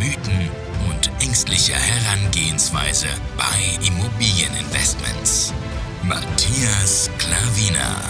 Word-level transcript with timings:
Mythen 0.00 0.48
und 0.88 1.10
ängstliche 1.22 1.74
Herangehensweise 1.74 3.06
bei 3.36 3.86
Immobilieninvestments. 3.86 5.52
Matthias 6.02 7.10
Klavina. 7.18 8.00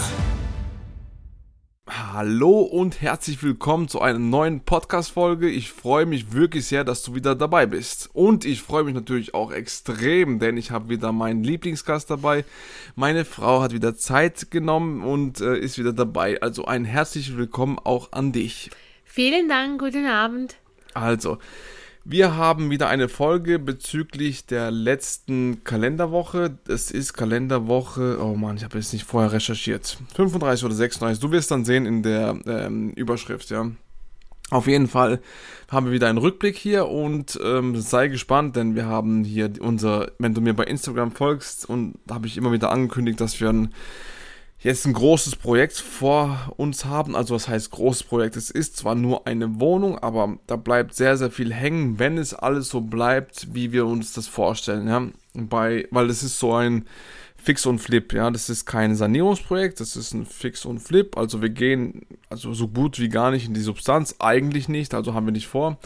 Hallo 1.89 2.61
und 2.61 3.01
herzlich 3.01 3.43
willkommen 3.43 3.89
zu 3.89 3.99
einer 3.99 4.19
neuen 4.19 4.61
Podcast-Folge. 4.61 5.49
Ich 5.49 5.73
freue 5.73 6.05
mich 6.05 6.31
wirklich 6.31 6.65
sehr, 6.65 6.85
dass 6.85 7.03
du 7.03 7.13
wieder 7.13 7.35
dabei 7.35 7.65
bist. 7.65 8.09
Und 8.13 8.45
ich 8.45 8.61
freue 8.61 8.85
mich 8.85 8.93
natürlich 8.93 9.33
auch 9.33 9.51
extrem, 9.51 10.39
denn 10.39 10.55
ich 10.55 10.71
habe 10.71 10.87
wieder 10.87 11.11
meinen 11.11 11.43
Lieblingsgast 11.43 12.09
dabei. 12.09 12.45
Meine 12.95 13.25
Frau 13.25 13.61
hat 13.61 13.73
wieder 13.73 13.97
Zeit 13.97 14.49
genommen 14.49 15.03
und 15.03 15.41
äh, 15.41 15.57
ist 15.57 15.77
wieder 15.77 15.91
dabei. 15.91 16.41
Also 16.41 16.63
ein 16.63 16.85
herzliches 16.85 17.35
Willkommen 17.35 17.79
auch 17.79 18.13
an 18.13 18.31
dich. 18.31 18.69
Vielen 19.03 19.49
Dank, 19.49 19.81
guten 19.81 20.05
Abend. 20.05 20.55
Also, 20.93 21.37
wir 22.03 22.35
haben 22.35 22.69
wieder 22.69 22.87
eine 22.87 23.09
Folge 23.09 23.59
bezüglich 23.59 24.45
der 24.45 24.71
letzten 24.71 25.63
Kalenderwoche. 25.63 26.57
Es 26.67 26.89
ist 26.89 27.13
Kalenderwoche, 27.13 28.17
oh 28.21 28.35
Mann, 28.35 28.57
ich 28.57 28.63
habe 28.63 28.77
jetzt 28.77 28.93
nicht 28.93 29.05
vorher 29.05 29.31
recherchiert. 29.31 29.97
35 30.15 30.65
oder 30.65 30.75
36, 30.75 31.21
du 31.21 31.31
wirst 31.31 31.51
dann 31.51 31.65
sehen 31.65 31.85
in 31.85 32.01
der 32.03 32.39
ähm, 32.45 32.91
Überschrift, 32.91 33.49
ja. 33.49 33.69
Auf 34.49 34.67
jeden 34.67 34.87
Fall 34.87 35.21
haben 35.69 35.85
wir 35.85 35.93
wieder 35.93 36.09
einen 36.09 36.17
Rückblick 36.17 36.57
hier 36.57 36.87
und 36.89 37.39
ähm, 37.41 37.79
sei 37.79 38.09
gespannt, 38.09 38.57
denn 38.57 38.75
wir 38.75 38.85
haben 38.85 39.23
hier 39.23 39.49
unser, 39.59 40.11
wenn 40.19 40.33
du 40.33 40.41
mir 40.41 40.53
bei 40.53 40.65
Instagram 40.65 41.11
folgst, 41.11 41.69
und 41.69 41.95
habe 42.09 42.27
ich 42.27 42.35
immer 42.35 42.51
wieder 42.51 42.69
angekündigt, 42.69 43.21
dass 43.21 43.39
wir 43.39 43.49
ein 43.49 43.73
jetzt 44.61 44.85
ein 44.85 44.93
großes 44.93 45.35
Projekt 45.35 45.77
vor 45.77 46.53
uns 46.57 46.85
haben. 46.85 47.15
Also 47.15 47.35
was 47.35 47.47
heißt 47.47 47.71
großes 47.71 48.03
Projekt? 48.03 48.35
Es 48.35 48.51
ist 48.51 48.77
zwar 48.77 48.95
nur 48.95 49.27
eine 49.27 49.59
Wohnung, 49.59 49.97
aber 49.99 50.37
da 50.47 50.55
bleibt 50.55 50.95
sehr, 50.95 51.17
sehr 51.17 51.31
viel 51.31 51.53
hängen, 51.53 51.99
wenn 51.99 52.17
es 52.17 52.33
alles 52.33 52.69
so 52.69 52.81
bleibt, 52.81 53.47
wie 53.53 53.71
wir 53.71 53.85
uns 53.85 54.13
das 54.13 54.27
vorstellen. 54.27 54.87
Ja? 54.87 55.07
Bei, 55.33 55.87
weil 55.91 56.09
es 56.09 56.23
ist 56.23 56.39
so 56.39 56.53
ein 56.53 56.85
Fix 57.37 57.65
und 57.65 57.79
Flip, 57.79 58.13
ja, 58.13 58.29
das 58.29 58.49
ist 58.49 58.65
kein 58.65 58.95
Sanierungsprojekt, 58.95 59.79
das 59.79 59.95
ist 59.95 60.13
ein 60.13 60.27
Fix 60.27 60.63
und 60.63 60.79
Flip. 60.79 61.17
Also 61.17 61.41
wir 61.41 61.49
gehen 61.49 62.05
also 62.29 62.53
so 62.53 62.67
gut 62.67 62.99
wie 62.99 63.09
gar 63.09 63.31
nicht 63.31 63.47
in 63.47 63.55
die 63.55 63.61
Substanz, 63.61 64.15
eigentlich 64.19 64.69
nicht, 64.69 64.93
also 64.93 65.15
haben 65.15 65.25
wir 65.25 65.33
nicht 65.33 65.47
vor. 65.47 65.79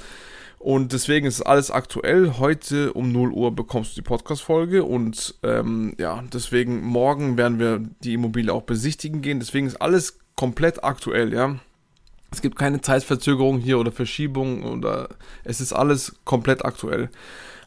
Und 0.65 0.93
deswegen 0.93 1.27
ist 1.27 1.43
alles 1.43 1.69
aktuell. 1.69 2.39
Heute 2.39 2.91
um 2.93 3.11
0 3.11 3.31
Uhr 3.33 3.55
bekommst 3.55 3.91
du 3.91 4.01
die 4.01 4.07
Podcast-Folge 4.07 4.83
und 4.83 5.35
ähm, 5.43 5.93
ja, 5.99 6.23
deswegen 6.33 6.81
morgen 6.81 7.37
werden 7.37 7.59
wir 7.59 7.83
die 8.03 8.15
Immobilie 8.15 8.51
auch 8.51 8.63
besichtigen 8.63 9.21
gehen. 9.21 9.39
Deswegen 9.39 9.67
ist 9.67 9.79
alles 9.79 10.17
komplett 10.35 10.83
aktuell, 10.83 11.31
ja. 11.35 11.59
Es 12.31 12.41
gibt 12.41 12.57
keine 12.57 12.81
Zeitverzögerung 12.81 13.59
hier 13.59 13.77
oder 13.77 13.91
Verschiebung 13.91 14.63
oder 14.63 15.09
es 15.43 15.61
ist 15.61 15.71
alles 15.71 16.15
komplett 16.25 16.65
aktuell. 16.65 17.11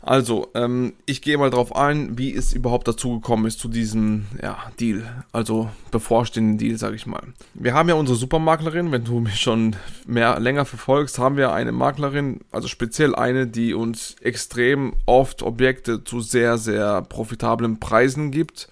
Also, 0.01 0.49
ähm, 0.55 0.95
ich 1.07 1.23
gehe 1.23 1.39
mal 1.39 1.51
drauf 1.51 1.75
ein, 1.75 2.17
wie 2.17 2.33
es 2.33 2.53
überhaupt 2.53 2.87
dazu 2.87 3.15
gekommen 3.15 3.47
ist 3.47 3.59
zu 3.59 3.69
diesem 3.69 4.27
ja, 4.41 4.57
Deal, 4.79 5.03
also 5.33 5.69
bevorstehenden 5.91 6.57
Deal, 6.57 6.79
sage 6.79 6.97
ich 6.97 7.07
mal. 7.07 7.23
Wir 7.55 7.75
haben 7.75 7.89
ja 7.89 7.97
unsere 7.97 8.17
Supermaklerin, 8.17 8.93
wenn 8.93 9.05
du 9.05 9.19
mich 9.19 9.41
schon 9.41 9.75
mehr 10.07 10.39
länger 10.39 10.65
verfolgst, 10.65 11.19
haben 11.19 11.37
wir 11.37 11.53
eine 11.53 11.73
Maklerin, 11.73 12.41
also 12.53 12.69
speziell 12.69 13.15
eine, 13.15 13.47
die 13.49 13.75
uns 13.75 14.17
extrem 14.21 14.95
oft 15.07 15.43
Objekte 15.43 16.05
zu 16.05 16.21
sehr, 16.21 16.59
sehr 16.59 17.03
profitablen 17.03 17.81
Preisen 17.81 18.31
gibt. 18.31 18.69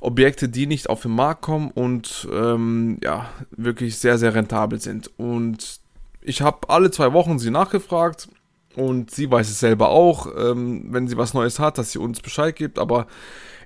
Objekte, 0.00 0.48
die 0.48 0.66
nicht 0.66 0.90
auf 0.90 1.02
den 1.02 1.12
Markt 1.12 1.42
kommen 1.42 1.70
und 1.70 2.26
ähm, 2.32 2.98
ja, 3.04 3.28
wirklich 3.52 3.98
sehr, 3.98 4.18
sehr 4.18 4.34
rentabel 4.34 4.80
sind. 4.80 5.10
Und 5.16 5.78
ich 6.22 6.42
habe 6.42 6.68
alle 6.70 6.90
zwei 6.90 7.12
Wochen 7.12 7.38
sie 7.38 7.50
nachgefragt 7.50 8.28
und 8.76 9.10
sie 9.10 9.30
weiß 9.30 9.50
es 9.50 9.60
selber 9.60 9.90
auch, 9.90 10.26
ähm, 10.36 10.86
wenn 10.90 11.08
sie 11.08 11.16
was 11.16 11.34
Neues 11.34 11.58
hat, 11.58 11.78
dass 11.78 11.92
sie 11.92 11.98
uns 11.98 12.20
Bescheid 12.20 12.56
gibt. 12.56 12.78
Aber 12.78 13.06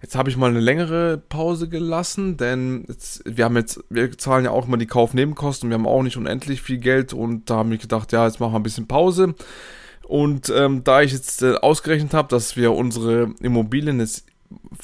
jetzt 0.02 0.16
habe 0.16 0.30
ich 0.30 0.36
mal 0.36 0.50
eine 0.50 0.60
längere 0.60 1.18
Pause 1.18 1.68
gelassen, 1.68 2.36
denn 2.36 2.84
jetzt, 2.88 3.22
wir 3.24 3.44
haben 3.44 3.56
jetzt, 3.56 3.82
wir 3.88 4.16
zahlen 4.18 4.44
ja 4.44 4.50
auch 4.50 4.66
immer 4.66 4.78
die 4.78 4.86
Kaufnebenkosten. 4.86 5.70
Wir 5.70 5.74
haben 5.74 5.86
auch 5.86 6.02
nicht 6.02 6.16
unendlich 6.16 6.62
viel 6.62 6.78
Geld 6.78 7.12
und 7.12 7.50
da 7.50 7.56
habe 7.56 7.74
ich 7.74 7.80
gedacht, 7.80 8.12
ja, 8.12 8.26
jetzt 8.26 8.40
machen 8.40 8.52
wir 8.52 8.60
ein 8.60 8.64
bisschen 8.64 8.88
Pause. 8.88 9.34
Und 10.06 10.52
ähm, 10.54 10.84
da 10.84 11.02
ich 11.02 11.12
jetzt 11.12 11.42
äh, 11.42 11.54
ausgerechnet 11.54 12.14
habe, 12.14 12.28
dass 12.28 12.56
wir 12.56 12.72
unsere 12.72 13.34
Immobilien 13.40 13.98
jetzt 13.98 14.24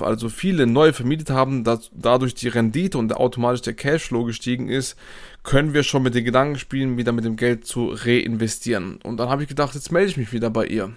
also 0.01 0.29
viele 0.29 0.67
neu 0.67 0.93
vermietet 0.93 1.31
haben, 1.31 1.65
dass 1.65 1.91
dadurch 1.95 2.35
die 2.35 2.49
Rendite 2.49 2.99
und 2.99 3.15
automatisch 3.15 3.63
der 3.63 3.75
Cashflow 3.75 4.25
gestiegen 4.25 4.69
ist, 4.69 4.97
können 5.43 5.75
wir 5.75 5.83
schon 5.83 6.03
mit 6.03 6.15
den 6.15 6.25
Gedanken 6.25 6.59
spielen, 6.59 6.97
wieder 6.97 7.13
mit 7.13 7.25
dem 7.25 7.37
Geld 7.37 7.67
zu 7.67 7.91
reinvestieren. 7.93 8.97
Und 9.03 9.19
dann 9.19 9.29
habe 9.29 9.43
ich 9.43 9.49
gedacht, 9.49 9.75
jetzt 9.75 9.93
melde 9.93 10.11
ich 10.11 10.17
mich 10.17 10.33
wieder 10.33 10.51
bei 10.51 10.67
ihr. 10.67 10.93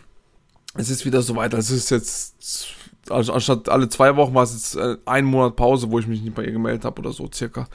Es 0.76 0.90
ist 0.90 1.06
wieder 1.06 1.22
soweit. 1.22 1.53
Es 1.53 1.72
ist 1.72 1.90
jetzt, 1.90 2.76
also 3.09 3.34
anstatt 3.34 3.70
alle 3.70 3.90
zwei 3.90 4.16
Wochen 4.16 4.34
war 4.34 4.44
es 4.44 4.53
jetzt 4.53 4.76
äh, 4.76 4.97
ein 5.06 5.26
Monat 5.26 5.56
Pause, 5.56 5.90
wo 5.92 6.00
ich 6.00 6.08
mich 6.08 6.22
nicht 6.22 6.36
bei 6.36 6.44
ihr 6.44 6.52
gemeldet 6.52 6.86
habe 6.86 7.00
oder 7.02 7.14
so 7.14 7.30
circa. 7.34 7.68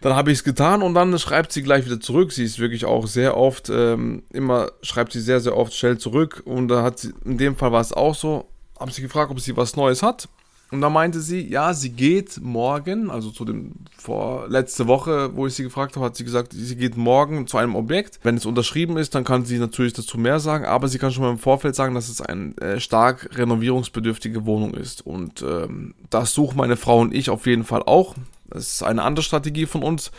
Dann 0.00 0.16
habe 0.16 0.32
ich 0.32 0.38
es 0.38 0.44
getan 0.44 0.82
und 0.82 0.94
dann 0.94 1.16
schreibt 1.18 1.52
sie 1.52 1.62
gleich 1.62 1.84
wieder 1.84 2.00
zurück. 2.00 2.32
Sie 2.32 2.42
ist 2.42 2.58
wirklich 2.58 2.84
auch 2.84 3.06
sehr 3.06 3.36
oft, 3.36 3.70
ähm, 3.70 4.24
immer 4.32 4.72
schreibt 4.82 5.12
sie 5.12 5.20
sehr, 5.20 5.38
sehr 5.38 5.56
oft 5.56 5.72
schnell 5.74 5.98
zurück. 5.98 6.42
Und 6.44 6.68
da 6.68 6.82
hat 6.82 6.98
sie, 6.98 7.12
in 7.24 7.38
dem 7.38 7.56
Fall 7.56 7.70
war 7.70 7.80
es 7.80 7.92
auch 7.92 8.14
so, 8.14 8.51
habe 8.82 8.92
sie 8.92 9.02
gefragt, 9.02 9.30
ob 9.30 9.40
sie 9.40 9.56
was 9.56 9.76
Neues 9.76 10.02
hat. 10.02 10.28
Und 10.72 10.80
da 10.80 10.88
meinte 10.88 11.20
sie, 11.20 11.46
ja, 11.46 11.74
sie 11.74 11.90
geht 11.90 12.40
morgen, 12.40 13.10
also 13.10 13.30
zu 13.30 13.44
dem, 13.44 13.72
vor 13.98 14.48
letzte 14.48 14.86
Woche, 14.86 15.36
wo 15.36 15.46
ich 15.46 15.52
sie 15.52 15.64
gefragt 15.64 15.96
habe, 15.96 16.06
hat 16.06 16.16
sie 16.16 16.24
gesagt, 16.24 16.54
sie 16.54 16.76
geht 16.76 16.96
morgen 16.96 17.46
zu 17.46 17.58
einem 17.58 17.76
Objekt. 17.76 18.20
Wenn 18.22 18.38
es 18.38 18.46
unterschrieben 18.46 18.96
ist, 18.96 19.14
dann 19.14 19.22
kann 19.22 19.44
sie 19.44 19.58
natürlich 19.58 19.92
dazu 19.92 20.16
mehr 20.16 20.40
sagen, 20.40 20.64
aber 20.64 20.88
sie 20.88 20.98
kann 20.98 21.12
schon 21.12 21.24
mal 21.24 21.30
im 21.30 21.38
Vorfeld 21.38 21.74
sagen, 21.74 21.94
dass 21.94 22.08
es 22.08 22.22
eine 22.22 22.56
äh, 22.56 22.80
stark 22.80 23.36
renovierungsbedürftige 23.36 24.46
Wohnung 24.46 24.72
ist. 24.72 25.06
Und 25.06 25.42
ähm, 25.42 25.94
das 26.08 26.32
suchen 26.32 26.56
meine 26.56 26.78
Frau 26.78 27.00
und 27.00 27.14
ich 27.14 27.28
auf 27.28 27.46
jeden 27.46 27.64
Fall 27.64 27.82
auch. 27.82 28.14
Das 28.48 28.72
ist 28.72 28.82
eine 28.82 29.02
andere 29.02 29.22
Strategie 29.22 29.66
von 29.66 29.82
uns. 29.82 30.10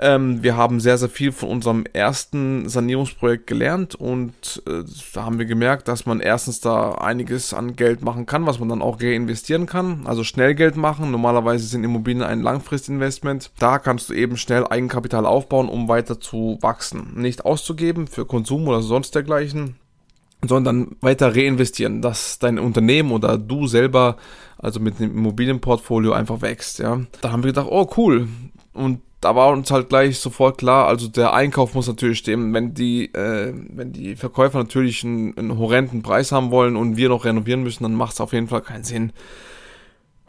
Ähm, 0.00 0.42
wir 0.42 0.56
haben 0.56 0.78
sehr, 0.78 0.96
sehr 0.96 1.08
viel 1.08 1.32
von 1.32 1.48
unserem 1.48 1.84
ersten 1.92 2.68
Sanierungsprojekt 2.68 3.46
gelernt 3.46 3.94
und 3.96 4.62
äh, 4.66 4.84
da 5.12 5.24
haben 5.24 5.38
wir 5.38 5.46
gemerkt, 5.46 5.88
dass 5.88 6.06
man 6.06 6.20
erstens 6.20 6.60
da 6.60 6.92
einiges 6.92 7.52
an 7.52 7.74
Geld 7.74 8.02
machen 8.02 8.24
kann, 8.24 8.46
was 8.46 8.60
man 8.60 8.68
dann 8.68 8.82
auch 8.82 9.00
reinvestieren 9.00 9.66
kann. 9.66 10.06
Also 10.06 10.22
schnell 10.22 10.54
Geld 10.54 10.76
machen. 10.76 11.10
Normalerweise 11.10 11.66
sind 11.66 11.82
Immobilien 11.82 12.22
ein 12.22 12.42
Langfristinvestment. 12.42 13.50
Da 13.58 13.78
kannst 13.78 14.08
du 14.08 14.14
eben 14.14 14.36
schnell 14.36 14.66
Eigenkapital 14.68 15.26
aufbauen, 15.26 15.68
um 15.68 15.88
weiter 15.88 16.20
zu 16.20 16.58
wachsen. 16.60 17.14
Nicht 17.16 17.44
auszugeben 17.44 18.06
für 18.06 18.24
Konsum 18.24 18.68
oder 18.68 18.82
sonst 18.82 19.14
dergleichen 19.14 19.76
sondern 20.46 20.96
weiter 21.00 21.34
reinvestieren, 21.34 22.00
dass 22.00 22.38
dein 22.38 22.60
Unternehmen 22.60 23.10
oder 23.10 23.38
du 23.38 23.66
selber, 23.66 24.16
also 24.56 24.78
mit 24.78 25.00
dem 25.00 25.10
Immobilienportfolio 25.10 26.12
einfach 26.12 26.42
wächst, 26.42 26.78
ja. 26.78 27.00
Da 27.20 27.32
haben 27.32 27.42
wir 27.42 27.48
gedacht, 27.48 27.66
oh 27.68 27.90
cool. 27.96 28.28
Und 28.72 29.00
da 29.20 29.34
war 29.34 29.48
uns 29.48 29.70
halt 29.70 29.88
gleich 29.88 30.20
sofort 30.20 30.58
klar, 30.58 30.86
also 30.86 31.08
der 31.08 31.32
Einkauf 31.32 31.74
muss 31.74 31.88
natürlich 31.88 32.18
stimmen. 32.18 32.54
Wenn 32.54 32.74
die, 32.74 33.12
äh, 33.14 33.52
wenn 33.70 33.92
die 33.92 34.14
Verkäufer 34.14 34.58
natürlich 34.58 35.02
einen, 35.04 35.36
einen 35.36 35.58
horrenden 35.58 36.02
Preis 36.02 36.30
haben 36.30 36.50
wollen 36.50 36.76
und 36.76 36.96
wir 36.96 37.08
noch 37.08 37.24
renovieren 37.24 37.62
müssen, 37.62 37.82
dann 37.82 37.94
macht 37.94 38.14
es 38.14 38.20
auf 38.20 38.32
jeden 38.32 38.48
Fall 38.48 38.62
keinen 38.62 38.84
Sinn. 38.84 39.12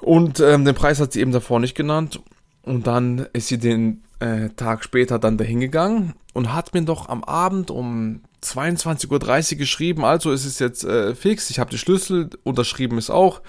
Und 0.01 0.39
ähm, 0.39 0.65
den 0.65 0.75
Preis 0.75 0.99
hat 0.99 1.13
sie 1.13 1.21
eben 1.21 1.31
davor 1.31 1.59
nicht 1.59 1.75
genannt. 1.75 2.21
Und 2.63 2.87
dann 2.87 3.27
ist 3.33 3.47
sie 3.47 3.57
den 3.57 4.03
äh, 4.19 4.49
Tag 4.49 4.83
später 4.83 5.19
dann 5.19 5.37
dahin 5.37 5.59
gegangen 5.59 6.13
und 6.33 6.53
hat 6.53 6.73
mir 6.73 6.81
doch 6.81 7.09
am 7.09 7.23
Abend 7.23 7.71
um 7.71 8.21
22.30 8.43 9.53
Uhr 9.53 9.57
geschrieben, 9.57 10.05
also 10.05 10.31
ist 10.31 10.45
es 10.45 10.59
jetzt 10.59 10.83
äh, 10.83 11.13
fix, 11.15 11.49
ich 11.49 11.59
habe 11.59 11.69
die 11.69 11.77
Schlüssel, 11.77 12.29
unterschrieben 12.43 12.97
ist 12.97 13.09
auch. 13.09 13.41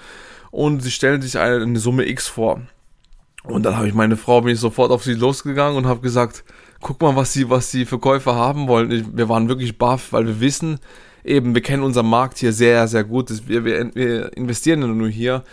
Und 0.49 0.81
sie 0.81 0.91
stellen 0.91 1.21
sich 1.21 1.37
eine, 1.37 1.61
eine 1.61 1.79
Summe 1.79 2.07
X 2.07 2.27
vor. 2.27 2.61
Und 3.43 3.63
dann 3.63 3.75
habe 3.75 3.87
ich 3.87 3.93
meine 3.93 4.17
Frau, 4.17 4.41
bin 4.41 4.53
ich 4.53 4.59
sofort 4.59 4.91
auf 4.91 5.03
sie 5.03 5.13
losgegangen 5.13 5.77
und 5.77 5.87
habe 5.87 6.01
gesagt, 6.01 6.43
guck 6.79 7.01
mal, 7.01 7.15
was 7.15 7.33
sie, 7.33 7.49
was 7.49 7.71
die 7.71 7.85
Verkäufer 7.85 8.35
haben 8.35 8.67
wollen. 8.67 8.91
Ich, 8.91 9.05
wir 9.11 9.29
waren 9.29 9.47
wirklich 9.47 9.77
baff, 9.77 10.13
weil 10.13 10.27
wir 10.27 10.39
wissen, 10.39 10.79
eben, 11.23 11.55
wir 11.55 11.61
kennen 11.61 11.83
unseren 11.83 12.07
Markt 12.07 12.37
hier 12.37 12.53
sehr, 12.53 12.87
sehr 12.87 13.03
gut. 13.03 13.31
Wir, 13.47 13.65
wir, 13.65 13.95
wir 13.95 14.35
investieren 14.37 14.97
nur 14.97 15.09
hier. 15.09 15.43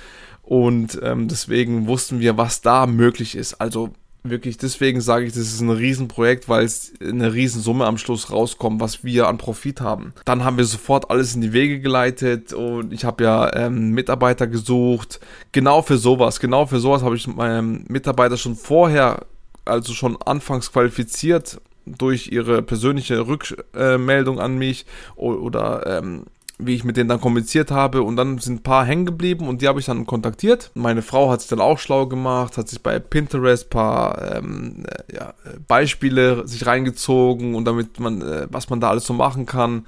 Und 0.42 0.98
ähm, 1.02 1.28
deswegen 1.28 1.86
wussten 1.86 2.20
wir, 2.20 2.36
was 2.38 2.62
da 2.62 2.86
möglich 2.86 3.34
ist. 3.36 3.54
Also 3.54 3.90
wirklich, 4.22 4.58
deswegen 4.58 5.00
sage 5.00 5.26
ich, 5.26 5.32
das 5.32 5.42
ist 5.42 5.60
ein 5.60 5.70
Riesenprojekt, 5.70 6.48
weil 6.48 6.64
es 6.64 6.92
eine 7.00 7.32
Riesensumme 7.32 7.86
am 7.86 7.98
Schluss 7.98 8.30
rauskommt, 8.30 8.80
was 8.80 9.04
wir 9.04 9.28
an 9.28 9.38
Profit 9.38 9.80
haben. 9.80 10.12
Dann 10.24 10.44
haben 10.44 10.56
wir 10.56 10.64
sofort 10.64 11.10
alles 11.10 11.34
in 11.34 11.40
die 11.40 11.52
Wege 11.52 11.80
geleitet 11.80 12.52
und 12.52 12.92
ich 12.92 13.04
habe 13.04 13.24
ja 13.24 13.54
ähm, 13.54 13.90
Mitarbeiter 13.90 14.46
gesucht. 14.46 15.20
Genau 15.52 15.82
für 15.82 15.98
sowas, 15.98 16.40
genau 16.40 16.66
für 16.66 16.80
sowas 16.80 17.02
habe 17.02 17.16
ich 17.16 17.26
meinen 17.26 17.84
Mitarbeiter 17.88 18.36
schon 18.36 18.56
vorher, 18.56 19.26
also 19.64 19.92
schon 19.92 20.16
anfangs 20.22 20.72
qualifiziert 20.72 21.60
durch 21.86 22.28
ihre 22.28 22.62
persönliche 22.62 23.26
Rückmeldung 23.26 24.40
an 24.40 24.58
mich 24.58 24.84
oder 25.16 25.98
ähm, 25.98 26.24
wie 26.58 26.74
ich 26.74 26.84
mit 26.84 26.96
denen 26.96 27.08
dann 27.08 27.20
kommuniziert 27.20 27.70
habe 27.70 28.02
und 28.02 28.16
dann 28.16 28.38
sind 28.38 28.60
ein 28.60 28.62
paar 28.62 28.84
hängen 28.84 29.06
geblieben 29.06 29.46
und 29.48 29.62
die 29.62 29.68
habe 29.68 29.78
ich 29.78 29.86
dann 29.86 30.06
kontaktiert. 30.06 30.70
Meine 30.74 31.02
Frau 31.02 31.30
hat 31.30 31.40
sich 31.40 31.50
dann 31.50 31.60
auch 31.60 31.78
schlau 31.78 32.06
gemacht, 32.06 32.58
hat 32.58 32.68
sich 32.68 32.82
bei 32.82 32.98
Pinterest 32.98 33.66
ein 33.66 33.70
paar 33.70 34.36
ähm, 34.36 34.84
äh, 34.86 35.16
ja, 35.16 35.34
Beispiele 35.68 36.46
sich 36.48 36.66
reingezogen 36.66 37.54
und 37.54 37.64
damit 37.64 38.00
man, 38.00 38.22
äh, 38.22 38.48
was 38.50 38.70
man 38.70 38.80
da 38.80 38.90
alles 38.90 39.06
so 39.06 39.12
machen 39.12 39.46
kann. 39.46 39.86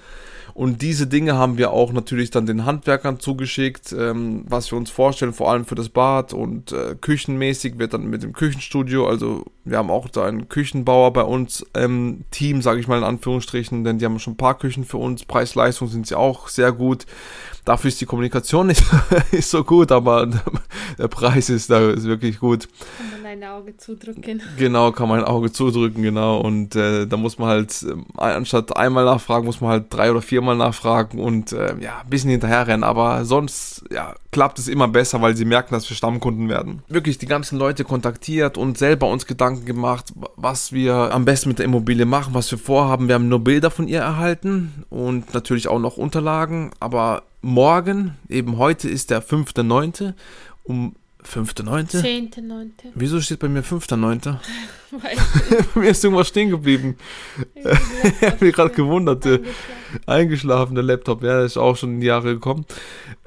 Und 0.54 0.82
diese 0.82 1.06
Dinge 1.06 1.36
haben 1.36 1.58
wir 1.58 1.70
auch 1.70 1.92
natürlich 1.92 2.30
dann 2.30 2.46
den 2.46 2.64
Handwerkern 2.64 3.20
zugeschickt, 3.20 3.92
ähm, 3.96 4.44
was 4.48 4.70
wir 4.70 4.78
uns 4.78 4.90
vorstellen, 4.90 5.32
vor 5.32 5.50
allem 5.50 5.64
für 5.64 5.74
das 5.74 5.88
Bad 5.88 6.32
und 6.32 6.72
äh, 6.72 6.96
küchenmäßig 7.00 7.78
wird 7.78 7.94
dann 7.94 8.10
mit 8.10 8.22
dem 8.22 8.32
Küchenstudio, 8.32 9.08
also 9.08 9.44
wir 9.70 9.78
haben 9.78 9.90
auch 9.90 10.08
da 10.08 10.26
einen 10.26 10.48
Küchenbauer 10.48 11.12
bei 11.12 11.22
uns 11.22 11.64
im 11.74 12.24
Team, 12.32 12.60
sage 12.60 12.80
ich 12.80 12.88
mal 12.88 12.98
in 12.98 13.04
Anführungsstrichen, 13.04 13.84
denn 13.84 13.98
die 13.98 14.04
haben 14.04 14.18
schon 14.18 14.34
ein 14.34 14.36
paar 14.36 14.58
Küchen 14.58 14.84
für 14.84 14.96
uns, 14.96 15.24
Preis-Leistung 15.24 15.88
sind 15.88 16.08
sie 16.08 16.16
auch 16.16 16.48
sehr 16.48 16.72
gut. 16.72 17.06
Dafür 17.70 17.86
ist 17.86 18.00
die 18.00 18.06
Kommunikation 18.06 18.66
nicht, 18.66 18.82
nicht 19.30 19.46
so 19.46 19.62
gut, 19.62 19.92
aber 19.92 20.26
der 20.98 21.06
Preis 21.06 21.48
ist 21.48 21.70
da 21.70 21.90
ist 21.90 22.02
wirklich 22.02 22.40
gut. 22.40 22.66
Kann 22.98 23.22
man 23.22 23.30
ein 23.30 23.44
Auge 23.44 23.76
zudrücken. 23.76 24.42
Genau, 24.58 24.90
kann 24.90 25.08
man 25.08 25.20
ein 25.20 25.24
Auge 25.24 25.52
zudrücken, 25.52 26.02
genau. 26.02 26.40
Und 26.40 26.74
äh, 26.74 27.06
da 27.06 27.16
muss 27.16 27.38
man 27.38 27.48
halt, 27.48 27.80
äh, 27.84 28.20
anstatt 28.20 28.76
einmal 28.76 29.04
nachfragen, 29.04 29.46
muss 29.46 29.60
man 29.60 29.70
halt 29.70 29.84
drei 29.90 30.10
oder 30.10 30.20
viermal 30.20 30.56
nachfragen 30.56 31.20
und 31.20 31.52
äh, 31.52 31.76
ja, 31.78 32.00
ein 32.00 32.10
bisschen 32.10 32.30
hinterherrennen. 32.30 32.82
Aber 32.82 33.24
sonst, 33.24 33.84
ja, 33.88 34.16
klappt 34.32 34.58
es 34.58 34.66
immer 34.66 34.88
besser, 34.88 35.22
weil 35.22 35.36
sie 35.36 35.44
merken, 35.44 35.72
dass 35.72 35.88
wir 35.88 35.96
Stammkunden 35.96 36.48
werden. 36.48 36.82
Wirklich 36.88 37.18
die 37.18 37.26
ganzen 37.26 37.56
Leute 37.56 37.84
kontaktiert 37.84 38.58
und 38.58 38.78
selber 38.78 39.06
uns 39.06 39.26
Gedanken 39.26 39.64
gemacht, 39.64 40.12
was 40.34 40.72
wir 40.72 40.94
am 41.14 41.24
besten 41.24 41.50
mit 41.50 41.60
der 41.60 41.66
Immobilie 41.66 42.04
machen, 42.04 42.34
was 42.34 42.50
wir 42.50 42.58
vorhaben. 42.58 43.06
Wir 43.06 43.14
haben 43.14 43.28
nur 43.28 43.44
Bilder 43.44 43.70
von 43.70 43.86
ihr 43.86 44.00
erhalten 44.00 44.84
und 44.90 45.32
natürlich 45.34 45.68
auch 45.68 45.78
noch 45.78 45.98
Unterlagen, 45.98 46.72
aber 46.80 47.22
morgen, 47.42 48.16
eben 48.28 48.58
heute 48.58 48.88
ist 48.88 49.10
der 49.10 49.22
5.9. 49.22 50.14
um 50.64 50.94
5.9. 51.24 52.00
10.9. 52.00 52.70
Wieso 52.94 53.20
steht 53.20 53.40
bei 53.40 53.48
mir 53.48 53.62
5.9.? 53.62 54.36
mir 55.74 55.90
ist 55.90 56.02
irgendwas 56.02 56.28
stehen 56.28 56.50
geblieben. 56.50 56.96
ich 57.54 57.64
habe 58.22 58.44
mich 58.44 58.54
gerade 58.54 58.70
gewundert. 58.70 59.24
Eingeschlafen. 59.24 59.54
Eingeschlafen, 60.06 60.74
der 60.74 60.84
Laptop, 60.84 61.22
ja, 61.22 61.44
ist 61.44 61.56
auch 61.56 61.76
schon 61.76 61.94
in 61.94 62.00
die 62.00 62.06
Jahre 62.06 62.34
gekommen. 62.34 62.64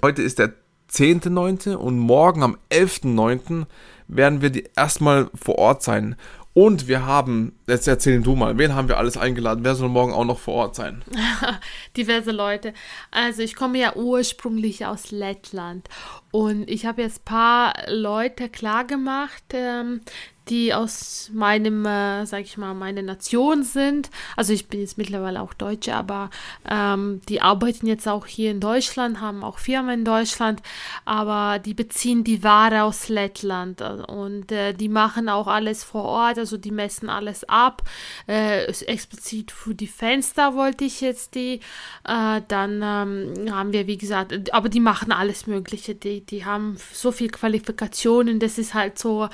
Heute 0.01 0.21
ist 0.21 0.39
der 0.39 0.53
10.9. 0.91 1.75
und 1.75 1.97
morgen 1.97 2.43
am 2.43 2.57
11.9. 2.71 3.65
werden 4.07 4.41
wir 4.41 4.49
die 4.49 4.69
erstmal 4.75 5.29
vor 5.33 5.57
Ort 5.57 5.83
sein. 5.83 6.15
Und 6.53 6.87
wir 6.87 7.05
haben, 7.05 7.57
jetzt 7.67 7.87
erzählen 7.87 8.21
du 8.21 8.35
mal, 8.35 8.57
wen 8.59 8.75
haben 8.75 8.87
wir 8.87 8.97
alles 8.97 9.17
eingeladen? 9.17 9.63
Wer 9.63 9.73
soll 9.73 9.89
morgen 9.89 10.13
auch 10.13 10.25
noch 10.25 10.37
vor 10.37 10.53
Ort 10.53 10.75
sein? 10.75 11.03
Diverse 11.97 12.31
Leute. 12.31 12.73
Also 13.09 13.41
ich 13.41 13.55
komme 13.55 13.79
ja 13.79 13.95
ursprünglich 13.95 14.85
aus 14.85 15.09
Lettland 15.09 15.89
und 16.31 16.69
ich 16.69 16.85
habe 16.85 17.01
jetzt 17.01 17.21
ein 17.21 17.25
paar 17.25 17.73
Leute 17.87 18.49
klargemacht, 18.49 19.43
ähm, 19.53 20.01
die 20.49 20.73
aus 20.73 21.29
meinem, 21.33 21.85
äh, 21.85 22.25
sag 22.25 22.41
ich 22.41 22.57
mal, 22.57 22.73
meine 22.73 23.03
Nation 23.03 23.63
sind. 23.63 24.09
Also 24.35 24.53
ich 24.53 24.67
bin 24.67 24.81
jetzt 24.81 24.97
mittlerweile 24.97 25.41
auch 25.41 25.53
Deutsche, 25.53 25.95
aber 25.95 26.29
ähm, 26.69 27.21
die 27.29 27.41
arbeiten 27.41 27.87
jetzt 27.87 28.07
auch 28.07 28.25
hier 28.25 28.51
in 28.51 28.59
Deutschland, 28.59 29.21
haben 29.21 29.43
auch 29.43 29.57
Firmen 29.57 29.99
in 29.99 30.05
Deutschland, 30.05 30.61
aber 31.05 31.59
die 31.59 31.73
beziehen 31.73 32.23
die 32.23 32.43
Ware 32.43 32.83
aus 32.83 33.09
Lettland 33.09 33.81
und 33.81 34.51
äh, 34.51 34.73
die 34.73 34.89
machen 34.89 35.29
auch 35.29 35.47
alles 35.47 35.83
vor 35.83 36.03
Ort, 36.03 36.37
also 36.37 36.57
die 36.57 36.71
messen 36.71 37.09
alles 37.09 37.43
ab. 37.45 37.83
Äh, 38.27 38.65
explizit 38.65 39.51
für 39.51 39.75
die 39.75 39.87
Fenster 39.87 40.55
wollte 40.55 40.83
ich 40.83 41.01
jetzt 41.01 41.35
die. 41.35 41.59
Äh, 42.05 42.41
dann 42.47 42.81
ähm, 42.83 43.53
haben 43.53 43.73
wir, 43.73 43.87
wie 43.87 43.97
gesagt, 43.97 44.53
aber 44.53 44.69
die 44.69 44.79
machen 44.79 45.11
alles 45.11 45.47
Mögliche. 45.47 45.95
Die, 45.95 46.25
die 46.25 46.45
haben 46.45 46.77
so 46.91 47.11
viel 47.11 47.29
Qualifikationen, 47.29 48.39
das 48.39 48.57
ist 48.57 48.73
halt 48.73 48.99
so 48.99 49.29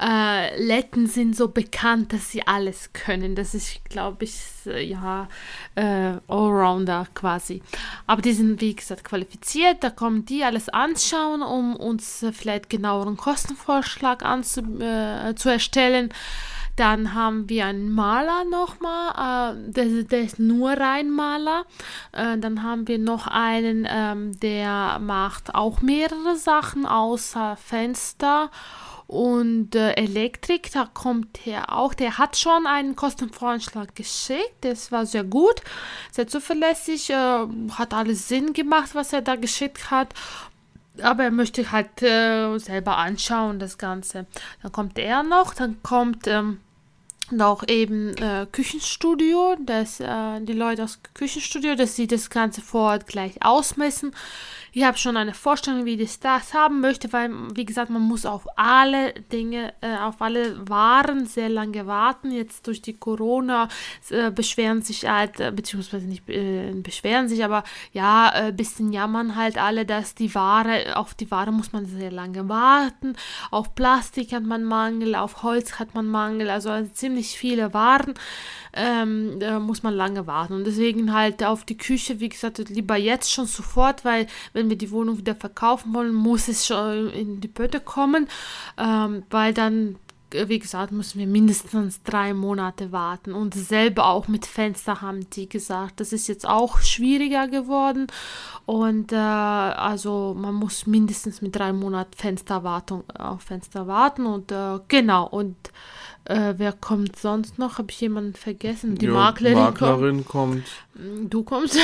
äh, 0.00 0.62
Letten 0.62 1.06
sind 1.06 1.36
so 1.36 1.48
bekannt, 1.48 2.12
dass 2.12 2.30
sie 2.30 2.46
alles 2.46 2.92
können. 2.92 3.34
Das 3.34 3.54
ist, 3.54 3.84
glaube 3.84 4.24
ich, 4.24 4.34
ja, 4.64 5.28
äh, 5.74 6.14
Allrounder 6.26 7.06
quasi. 7.14 7.62
Aber 8.06 8.22
die 8.22 8.32
sind, 8.32 8.60
wie 8.60 8.74
gesagt, 8.74 9.04
qualifiziert. 9.04 9.84
Da 9.84 9.90
kommen 9.90 10.24
die 10.24 10.42
alles 10.42 10.68
anschauen, 10.68 11.42
um 11.42 11.76
uns 11.76 12.24
vielleicht 12.32 12.70
genaueren 12.70 13.16
Kostenvorschlag 13.16 14.24
anzu, 14.24 14.60
äh, 14.80 15.34
zu 15.34 15.50
erstellen. 15.50 16.10
Dann 16.76 17.12
haben 17.12 17.50
wir 17.50 17.66
einen 17.66 17.90
Maler 17.90 18.44
nochmal, 18.50 19.54
äh, 19.54 19.70
der, 19.70 20.04
der, 20.04 20.22
ist 20.22 20.38
nur 20.38 20.70
rein 20.70 21.10
Maler. 21.10 21.66
Äh, 22.12 22.38
dann 22.38 22.62
haben 22.62 22.88
wir 22.88 22.98
noch 22.98 23.26
einen, 23.26 23.86
ähm, 23.86 24.38
der 24.40 24.98
macht 24.98 25.54
auch 25.54 25.82
mehrere 25.82 26.36
Sachen 26.36 26.86
außer 26.86 27.56
Fenster 27.56 28.50
und 29.10 29.74
äh, 29.74 29.94
Elektrik, 29.94 30.70
da 30.70 30.88
kommt 30.94 31.44
er 31.44 31.76
auch. 31.76 31.94
Der 31.94 32.16
hat 32.16 32.36
schon 32.36 32.68
einen 32.68 32.94
Kostenvoranschlag 32.94 33.96
geschickt. 33.96 34.54
Das 34.60 34.92
war 34.92 35.04
sehr 35.04 35.24
gut, 35.24 35.62
sehr 36.12 36.28
zuverlässig, 36.28 37.10
äh, 37.10 37.46
hat 37.72 37.92
alles 37.92 38.28
Sinn 38.28 38.52
gemacht, 38.52 38.90
was 38.94 39.12
er 39.12 39.20
da 39.20 39.34
geschickt 39.34 39.90
hat. 39.90 40.14
Aber 41.02 41.24
er 41.24 41.32
möchte 41.32 41.72
halt 41.72 42.00
äh, 42.02 42.56
selber 42.58 42.98
anschauen, 42.98 43.58
das 43.58 43.78
Ganze. 43.78 44.26
Dann 44.62 44.70
kommt 44.70 44.96
er 44.96 45.24
noch, 45.24 45.54
dann 45.54 45.82
kommt 45.82 46.28
ähm, 46.28 46.60
noch 47.32 47.66
eben 47.68 48.16
äh, 48.16 48.46
Küchenstudio, 48.50 49.56
dass 49.64 50.00
äh, 50.00 50.40
die 50.40 50.52
Leute 50.52 50.84
aus 50.84 51.00
Küchenstudio, 51.14 51.74
dass 51.74 51.96
sie 51.96 52.06
das 52.06 52.30
Ganze 52.30 52.60
vor 52.60 52.90
Ort 52.90 53.06
gleich 53.06 53.42
ausmessen 53.42 54.12
ich 54.72 54.84
habe 54.84 54.98
schon 54.98 55.16
eine 55.16 55.34
Vorstellung, 55.34 55.84
wie 55.84 56.00
ich 56.00 56.20
das 56.20 56.54
haben 56.54 56.80
möchte, 56.80 57.12
weil, 57.12 57.30
wie 57.54 57.64
gesagt, 57.64 57.90
man 57.90 58.02
muss 58.02 58.24
auf 58.24 58.46
alle 58.56 59.12
Dinge, 59.32 59.72
äh, 59.80 59.96
auf 59.96 60.22
alle 60.22 60.68
Waren 60.68 61.26
sehr 61.26 61.48
lange 61.48 61.86
warten. 61.86 62.30
Jetzt 62.30 62.66
durch 62.66 62.80
die 62.80 62.96
Corona 62.96 63.68
äh, 64.10 64.30
beschweren 64.30 64.82
sich 64.82 65.08
halt, 65.08 65.40
äh, 65.40 65.50
beziehungsweise 65.50 66.06
nicht 66.06 66.28
äh, 66.28 66.72
beschweren 66.74 67.28
sich, 67.28 67.44
aber 67.44 67.64
ja, 67.92 68.28
ein 68.28 68.56
bisschen 68.56 68.92
jammern 68.92 69.34
halt 69.34 69.58
alle, 69.58 69.84
dass 69.84 70.14
die 70.14 70.34
Ware, 70.34 70.96
auf 70.96 71.14
die 71.14 71.30
Ware 71.30 71.50
muss 71.50 71.72
man 71.72 71.86
sehr 71.86 72.12
lange 72.12 72.48
warten. 72.48 73.16
Auf 73.50 73.74
Plastik 73.74 74.32
hat 74.32 74.44
man 74.44 74.62
Mangel, 74.64 75.16
auf 75.16 75.42
Holz 75.42 75.78
hat 75.78 75.94
man 75.94 76.06
Mangel, 76.06 76.48
also, 76.48 76.70
also 76.70 76.90
ziemlich 77.20 77.38
viele 77.38 77.74
Waren 77.74 78.14
ähm, 78.72 79.40
muss 79.60 79.82
man 79.82 79.94
lange 79.94 80.26
warten. 80.26 80.54
Und 80.54 80.64
deswegen 80.64 81.12
halt 81.12 81.42
auf 81.44 81.64
die 81.64 81.76
Küche, 81.76 82.20
wie 82.20 82.28
gesagt, 82.28 82.58
lieber 82.68 82.96
jetzt 82.96 83.32
schon 83.32 83.46
sofort, 83.46 84.04
weil 84.04 84.26
wenn 84.52 84.68
wir 84.68 84.76
die 84.76 84.90
Wohnung 84.90 85.18
wieder 85.18 85.34
verkaufen 85.34 85.92
wollen, 85.92 86.14
muss 86.14 86.48
es 86.48 86.66
schon 86.66 87.10
in 87.10 87.40
die 87.40 87.48
Pötte 87.48 87.80
kommen, 87.80 88.28
ähm, 88.78 89.24
weil 89.30 89.52
dann 89.54 89.96
wie 90.32 90.58
gesagt, 90.58 90.92
müssen 90.92 91.18
wir 91.18 91.26
mindestens 91.26 92.02
drei 92.02 92.34
Monate 92.34 92.92
warten. 92.92 93.32
Und 93.32 93.54
selber 93.54 94.06
auch 94.06 94.28
mit 94.28 94.46
Fenster 94.46 95.00
haben 95.00 95.28
die 95.30 95.48
gesagt, 95.48 96.00
das 96.00 96.12
ist 96.12 96.28
jetzt 96.28 96.46
auch 96.46 96.78
schwieriger 96.80 97.48
geworden. 97.48 98.06
Und 98.66 99.12
äh, 99.12 99.16
also 99.16 100.34
man 100.38 100.54
muss 100.54 100.86
mindestens 100.86 101.42
mit 101.42 101.56
drei 101.56 101.72
Monaten 101.72 102.16
Fensterwartung 102.16 103.04
auf 103.10 103.42
Fenster 103.42 103.86
warten. 103.86 104.26
Und 104.26 104.52
äh, 104.52 104.78
genau, 104.88 105.26
und 105.26 105.56
äh, 106.24 106.54
wer 106.56 106.72
kommt 106.72 107.16
sonst 107.16 107.58
noch? 107.58 107.78
Habe 107.78 107.90
ich 107.90 108.00
jemanden 108.00 108.34
vergessen? 108.34 108.96
Die 108.96 109.06
ja, 109.06 109.12
Maklerin, 109.12 109.58
Maklerin 109.58 110.24
kommt. 110.24 110.64
kommt. 110.94 111.32
Du 111.32 111.42
kommst. 111.42 111.78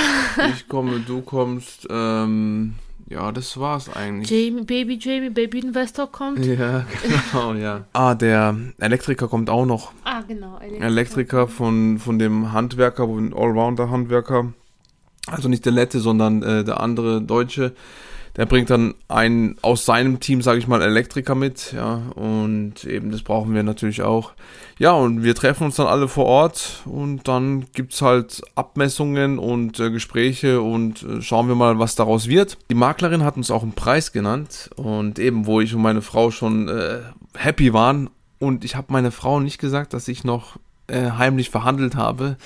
ich 0.54 0.68
komme, 0.68 1.00
du 1.00 1.22
kommst. 1.22 1.86
Ähm, 1.90 2.74
ja, 3.08 3.30
das 3.30 3.58
war's 3.58 3.88
eigentlich. 3.94 4.30
Jamie, 4.30 4.64
Baby 4.64 4.98
Jamie, 5.00 5.30
Baby 5.30 5.60
Investor 5.60 6.10
kommt. 6.10 6.44
Ja, 6.44 6.84
genau, 7.32 7.54
ja. 7.54 7.84
Ah, 7.92 8.14
der 8.14 8.56
Elektriker 8.78 9.28
kommt 9.28 9.48
auch 9.48 9.64
noch. 9.64 9.92
Ah, 10.04 10.22
genau. 10.26 10.58
Elektriker, 10.58 10.86
Elektriker 10.86 11.48
von, 11.48 11.98
von 11.98 12.18
dem 12.18 12.52
Handwerker, 12.52 13.06
von 13.06 13.32
Allrounder-Handwerker. 13.32 14.52
Also 15.28 15.48
nicht 15.48 15.64
der 15.64 15.72
Lette, 15.72 16.00
sondern 16.00 16.42
äh, 16.42 16.64
der 16.64 16.80
andere 16.80 17.20
Deutsche 17.22 17.74
der 18.36 18.46
bringt 18.46 18.70
dann 18.70 18.94
einen 19.08 19.56
aus 19.62 19.84
seinem 19.84 20.20
Team, 20.20 20.42
sage 20.42 20.58
ich 20.58 20.68
mal, 20.68 20.82
Elektriker 20.82 21.34
mit, 21.34 21.72
ja, 21.72 22.02
und 22.14 22.84
eben 22.84 23.10
das 23.10 23.22
brauchen 23.22 23.54
wir 23.54 23.62
natürlich 23.62 24.02
auch. 24.02 24.32
Ja, 24.78 24.92
und 24.92 25.22
wir 25.22 25.34
treffen 25.34 25.64
uns 25.64 25.76
dann 25.76 25.86
alle 25.86 26.06
vor 26.06 26.26
Ort 26.26 26.82
und 26.84 27.26
dann 27.28 27.66
gibt's 27.72 28.02
halt 28.02 28.42
Abmessungen 28.54 29.38
und 29.38 29.80
äh, 29.80 29.90
Gespräche 29.90 30.60
und 30.60 31.02
äh, 31.02 31.22
schauen 31.22 31.48
wir 31.48 31.54
mal, 31.54 31.78
was 31.78 31.94
daraus 31.94 32.28
wird. 32.28 32.58
Die 32.70 32.74
Maklerin 32.74 33.24
hat 33.24 33.36
uns 33.36 33.50
auch 33.50 33.62
einen 33.62 33.72
Preis 33.72 34.12
genannt 34.12 34.70
und 34.76 35.18
eben, 35.18 35.46
wo 35.46 35.60
ich 35.60 35.74
und 35.74 35.82
meine 35.82 36.02
Frau 36.02 36.30
schon 36.30 36.68
äh, 36.68 37.00
happy 37.34 37.72
waren, 37.72 38.10
und 38.38 38.64
ich 38.64 38.76
habe 38.76 38.92
meiner 38.92 39.12
Frau 39.12 39.40
nicht 39.40 39.58
gesagt, 39.58 39.94
dass 39.94 40.08
ich 40.08 40.24
noch 40.24 40.56
äh, 40.88 41.10
heimlich 41.12 41.50
verhandelt 41.50 41.96
habe. 41.96 42.36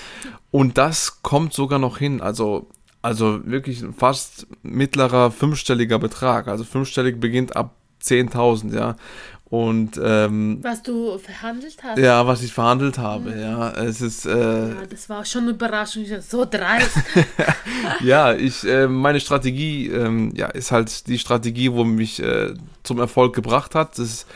Und 0.51 0.79
das 0.79 1.23
kommt 1.23 1.53
sogar 1.53 1.79
noch 1.79 1.99
hin. 1.99 2.21
Also, 2.21 2.69
also 3.03 3.41
wirklich 3.45 3.83
fast 3.97 4.47
mittlerer 4.63 5.31
fünfstelliger 5.31 5.99
Betrag. 5.99 6.49
Also 6.49 6.65
fünfstellig 6.65 7.21
beginnt 7.21 7.57
ab 7.57 7.75
10.000, 8.03 8.75
ja. 8.75 8.97
Und 9.51 10.01
ähm, 10.01 10.61
was 10.63 10.81
du 10.85 11.19
verhandelt 11.19 11.77
hast? 11.83 11.99
Ja, 11.99 12.25
was 12.25 12.41
ich 12.43 12.53
verhandelt 12.53 12.99
habe, 12.99 13.31
mhm. 13.31 13.41
ja. 13.41 13.71
Es 13.73 14.01
ist. 14.01 14.25
Äh, 14.25 14.69
ja, 14.69 14.87
das 14.89 15.09
war 15.09 15.25
schon 15.25 15.43
eine 15.43 15.51
Überraschung. 15.51 16.05
So 16.21 16.45
dreist. 16.45 16.97
ja, 18.01 18.33
ich, 18.33 18.63
äh, 18.65 18.87
meine 18.87 19.19
Strategie, 19.19 19.89
ähm, 19.89 20.33
ja, 20.37 20.47
ist 20.47 20.71
halt 20.71 21.09
die 21.09 21.19
Strategie, 21.19 21.73
wo 21.73 21.83
mich 21.83 22.23
äh, 22.23 22.55
zum 22.85 23.01
Erfolg 23.01 23.35
gebracht 23.35 23.75
hat. 23.75 23.99
Das 23.99 24.07
ist, 24.07 24.27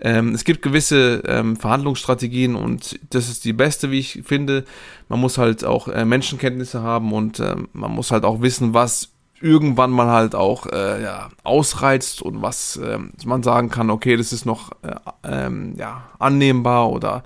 ähm, 0.00 0.34
es 0.34 0.44
gibt 0.44 0.62
gewisse 0.62 1.22
ähm, 1.26 1.56
Verhandlungsstrategien 1.56 2.54
und 2.54 2.98
das 3.10 3.28
ist 3.28 3.44
die 3.44 3.52
beste, 3.52 3.90
wie 3.90 3.98
ich 3.98 4.22
finde. 4.24 4.64
Man 5.08 5.20
muss 5.20 5.38
halt 5.38 5.64
auch 5.64 5.88
äh, 5.88 6.04
Menschenkenntnisse 6.04 6.82
haben 6.82 7.12
und 7.12 7.40
äh, 7.40 7.56
man 7.72 7.90
muss 7.90 8.10
halt 8.10 8.24
auch 8.24 8.40
wissen, 8.40 8.72
was 8.74 9.10
irgendwann 9.40 9.90
mal 9.90 10.08
halt 10.08 10.34
auch 10.34 10.66
äh, 10.66 11.02
ja, 11.02 11.30
ausreizt 11.44 12.22
und 12.22 12.42
was 12.42 12.76
äh, 12.76 12.98
man 13.24 13.42
sagen 13.42 13.70
kann, 13.70 13.90
okay, 13.90 14.16
das 14.16 14.32
ist 14.32 14.46
noch 14.46 14.72
äh, 14.82 14.94
ähm, 15.24 15.74
ja, 15.76 16.04
annehmbar 16.18 16.90
oder 16.90 17.24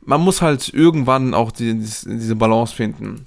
man 0.00 0.20
muss 0.20 0.42
halt 0.42 0.72
irgendwann 0.72 1.34
auch 1.34 1.50
die, 1.50 1.74
diese 1.74 2.36
Balance 2.36 2.74
finden. 2.74 3.26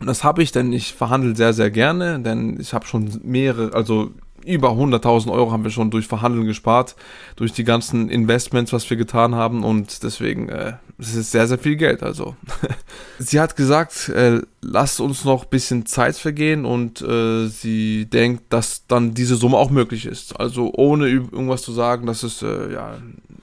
Und 0.00 0.06
das 0.06 0.24
habe 0.24 0.42
ich, 0.42 0.52
denn 0.52 0.72
ich 0.72 0.94
verhandle 0.94 1.36
sehr, 1.36 1.52
sehr 1.52 1.70
gerne, 1.70 2.20
denn 2.20 2.58
ich 2.60 2.74
habe 2.74 2.86
schon 2.86 3.20
mehrere, 3.22 3.72
also 3.72 4.10
über 4.44 4.70
100.000 4.70 5.30
Euro 5.30 5.52
haben 5.52 5.64
wir 5.64 5.70
schon 5.70 5.90
durch 5.90 6.06
Verhandeln 6.06 6.46
gespart, 6.46 6.96
durch 7.36 7.52
die 7.52 7.64
ganzen 7.64 8.08
Investments, 8.08 8.72
was 8.72 8.88
wir 8.88 8.96
getan 8.96 9.34
haben 9.34 9.64
und 9.64 10.02
deswegen, 10.02 10.48
äh, 10.48 10.74
es 10.98 11.14
ist 11.14 11.30
sehr, 11.30 11.46
sehr 11.48 11.58
viel 11.58 11.76
Geld. 11.76 12.02
Also, 12.02 12.36
sie 13.18 13.40
hat 13.40 13.56
gesagt, 13.56 14.08
äh, 14.08 14.40
lasst 14.60 15.00
uns 15.00 15.24
noch 15.24 15.44
ein 15.44 15.50
bisschen 15.50 15.86
Zeit 15.86 16.16
vergehen 16.16 16.64
und 16.64 17.00
äh, 17.02 17.46
sie 17.46 18.06
denkt, 18.06 18.52
dass 18.52 18.86
dann 18.86 19.14
diese 19.14 19.36
Summe 19.36 19.56
auch 19.56 19.70
möglich 19.70 20.06
ist. 20.06 20.38
Also, 20.38 20.72
ohne 20.74 21.08
irgendwas 21.08 21.62
zu 21.62 21.72
sagen, 21.72 22.06
dass 22.06 22.22
es 22.22 22.42
äh, 22.42 22.72
ja 22.72 22.98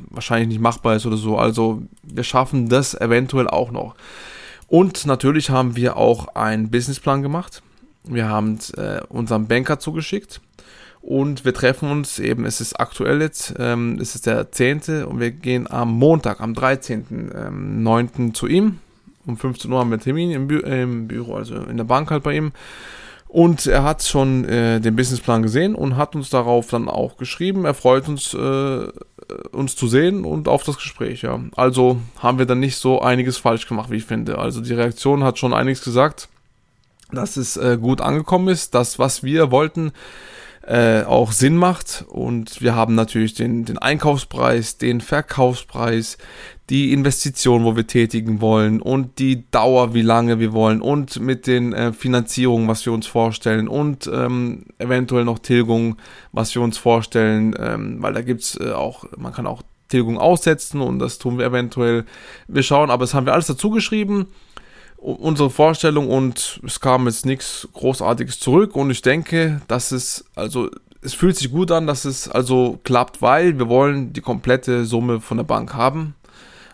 wahrscheinlich 0.09 0.49
nicht 0.49 0.61
machbar 0.61 0.95
ist 0.95 1.05
oder 1.05 1.17
so. 1.17 1.37
Also, 1.37 1.83
wir 2.03 2.23
schaffen 2.23 2.69
das 2.69 2.93
eventuell 2.93 3.47
auch 3.47 3.71
noch. 3.71 3.95
Und 4.67 5.05
natürlich 5.05 5.49
haben 5.49 5.75
wir 5.75 5.97
auch 5.97 6.35
einen 6.35 6.69
Businessplan 6.69 7.23
gemacht. 7.23 7.63
Wir 8.03 8.29
haben 8.29 8.59
äh, 8.77 9.01
unserem 9.09 9.47
Banker 9.47 9.79
zugeschickt 9.79 10.41
und 11.01 11.45
wir 11.45 11.53
treffen 11.53 11.89
uns 11.89 12.19
eben, 12.19 12.45
es 12.45 12.61
ist 12.61 12.79
aktuell 12.79 13.21
jetzt, 13.21 13.53
ähm, 13.57 13.97
es 14.01 14.15
ist 14.15 14.25
der 14.25 14.51
10. 14.51 15.05
und 15.05 15.19
wir 15.19 15.31
gehen 15.31 15.69
am 15.69 15.97
Montag, 15.97 16.41
am 16.41 16.53
13.9. 16.53 18.09
Ähm, 18.17 18.33
zu 18.33 18.47
ihm. 18.47 18.79
Um 19.25 19.37
15 19.37 19.71
Uhr 19.71 19.79
haben 19.79 19.91
wir 19.91 19.99
Termin 19.99 20.31
im, 20.31 20.47
Bü 20.47 20.59
im, 20.59 21.07
Büro, 21.07 21.35
also 21.35 21.55
in 21.55 21.77
der 21.77 21.83
Bank 21.83 22.09
halt 22.11 22.23
bei 22.23 22.35
ihm. 22.35 22.51
Und 23.27 23.67
er 23.67 23.83
hat 23.83 24.03
schon 24.03 24.43
äh, 24.45 24.79
den 24.81 24.95
Businessplan 24.95 25.43
gesehen 25.43 25.75
und 25.75 25.97
hat 25.97 26.15
uns 26.15 26.31
darauf 26.31 26.67
dann 26.67 26.89
auch 26.89 27.17
geschrieben. 27.17 27.63
Er 27.63 27.75
freut 27.75 28.09
uns, 28.09 28.33
äh, 28.33 28.87
uns 29.51 29.75
zu 29.75 29.87
sehen 29.87 30.25
und 30.25 30.47
auf 30.47 30.63
das 30.63 30.77
Gespräch, 30.77 31.21
ja. 31.21 31.39
Also 31.55 32.01
haben 32.17 32.39
wir 32.39 32.47
dann 32.47 32.59
nicht 32.59 32.77
so 32.77 33.01
einiges 33.01 33.37
falsch 33.37 33.67
gemacht, 33.67 33.91
wie 33.91 33.97
ich 33.97 34.05
finde. 34.05 34.39
Also 34.39 34.61
die 34.61 34.73
Reaktion 34.73 35.23
hat 35.23 35.37
schon 35.37 35.53
einiges 35.53 35.83
gesagt, 35.83 36.27
dass 37.11 37.37
es 37.37 37.55
äh, 37.55 37.77
gut 37.79 38.01
angekommen 38.01 38.47
ist, 38.47 38.73
das, 38.73 38.97
was 38.97 39.23
wir 39.23 39.51
wollten, 39.51 39.91
äh, 40.69 41.03
auch 41.03 41.31
Sinn 41.31 41.57
macht. 41.57 42.05
Und 42.07 42.61
wir 42.61 42.75
haben 42.75 42.93
natürlich 42.93 43.33
den, 43.33 43.65
den 43.65 43.79
Einkaufspreis, 43.79 44.77
den 44.77 45.01
Verkaufspreis, 45.01 46.19
die 46.69 46.93
Investition, 46.93 47.63
wo 47.63 47.75
wir 47.75 47.87
tätigen 47.87 48.39
wollen 48.39 48.79
und 48.79 49.17
die 49.17 49.49
Dauer, 49.49 49.95
wie 49.95 50.03
lange 50.03 50.39
wir 50.39 50.53
wollen 50.53 50.81
und 50.81 51.19
mit 51.19 51.47
den 51.47 51.73
äh, 51.73 51.91
Finanzierungen, 51.91 52.67
was 52.67 52.85
wir 52.85 52.93
uns 52.93 53.07
vorstellen 53.07 53.67
und 53.67 54.07
ähm, 54.13 54.65
eventuell 54.77 55.25
noch 55.25 55.39
Tilgung, 55.39 55.97
was 56.31 56.53
wir 56.53 56.61
uns 56.61 56.77
vorstellen, 56.77 57.55
ähm, 57.57 57.97
weil 58.03 58.13
da 58.13 58.21
gibt's 58.21 58.55
äh, 58.59 58.71
auch, 58.71 59.05
man 59.17 59.33
kann 59.33 59.47
auch 59.47 59.63
Tilgung 59.87 60.19
aussetzen 60.19 60.81
und 60.81 60.99
das 60.99 61.17
tun 61.17 61.39
wir 61.39 61.45
eventuell. 61.47 62.05
Wir 62.47 62.61
schauen, 62.61 62.91
aber 62.91 63.05
das 63.05 63.15
haben 63.15 63.25
wir 63.25 63.33
alles 63.33 63.47
dazu 63.47 63.71
geschrieben 63.71 64.27
unsere 65.01 65.49
Vorstellung 65.49 66.09
und 66.09 66.59
es 66.65 66.79
kam 66.79 67.07
jetzt 67.07 67.25
nichts 67.25 67.67
Großartiges 67.73 68.39
zurück 68.39 68.75
und 68.75 68.91
ich 68.91 69.01
denke, 69.01 69.61
dass 69.67 69.91
es, 69.91 70.25
also 70.35 70.69
es 71.01 71.13
fühlt 71.13 71.37
sich 71.37 71.51
gut 71.51 71.71
an, 71.71 71.87
dass 71.87 72.05
es 72.05 72.27
also 72.27 72.79
klappt, 72.83 73.21
weil 73.21 73.57
wir 73.57 73.69
wollen 73.69 74.11
die 74.13 74.21
komplette 74.21 74.85
Summe 74.85 75.21
von 75.21 75.37
der 75.37 75.45
Bank 75.45 75.73
haben. 75.73 76.15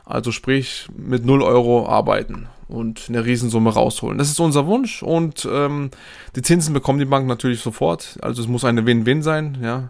Also 0.03 0.31
sprich 0.31 0.87
mit 0.95 1.25
0 1.25 1.41
Euro 1.41 1.87
arbeiten 1.87 2.47
und 2.67 3.05
eine 3.09 3.25
Riesensumme 3.25 3.71
rausholen. 3.71 4.17
Das 4.17 4.29
ist 4.29 4.39
unser 4.39 4.67
Wunsch 4.67 5.01
und 5.03 5.47
ähm, 5.51 5.89
die 6.35 6.41
Zinsen 6.41 6.73
bekommt 6.73 7.01
die 7.01 7.05
Bank 7.05 7.27
natürlich 7.27 7.61
sofort. 7.61 8.17
Also 8.21 8.41
es 8.41 8.47
muss 8.47 8.65
eine 8.65 8.85
Win-Win 8.85 9.21
sein, 9.21 9.57
ja. 9.61 9.89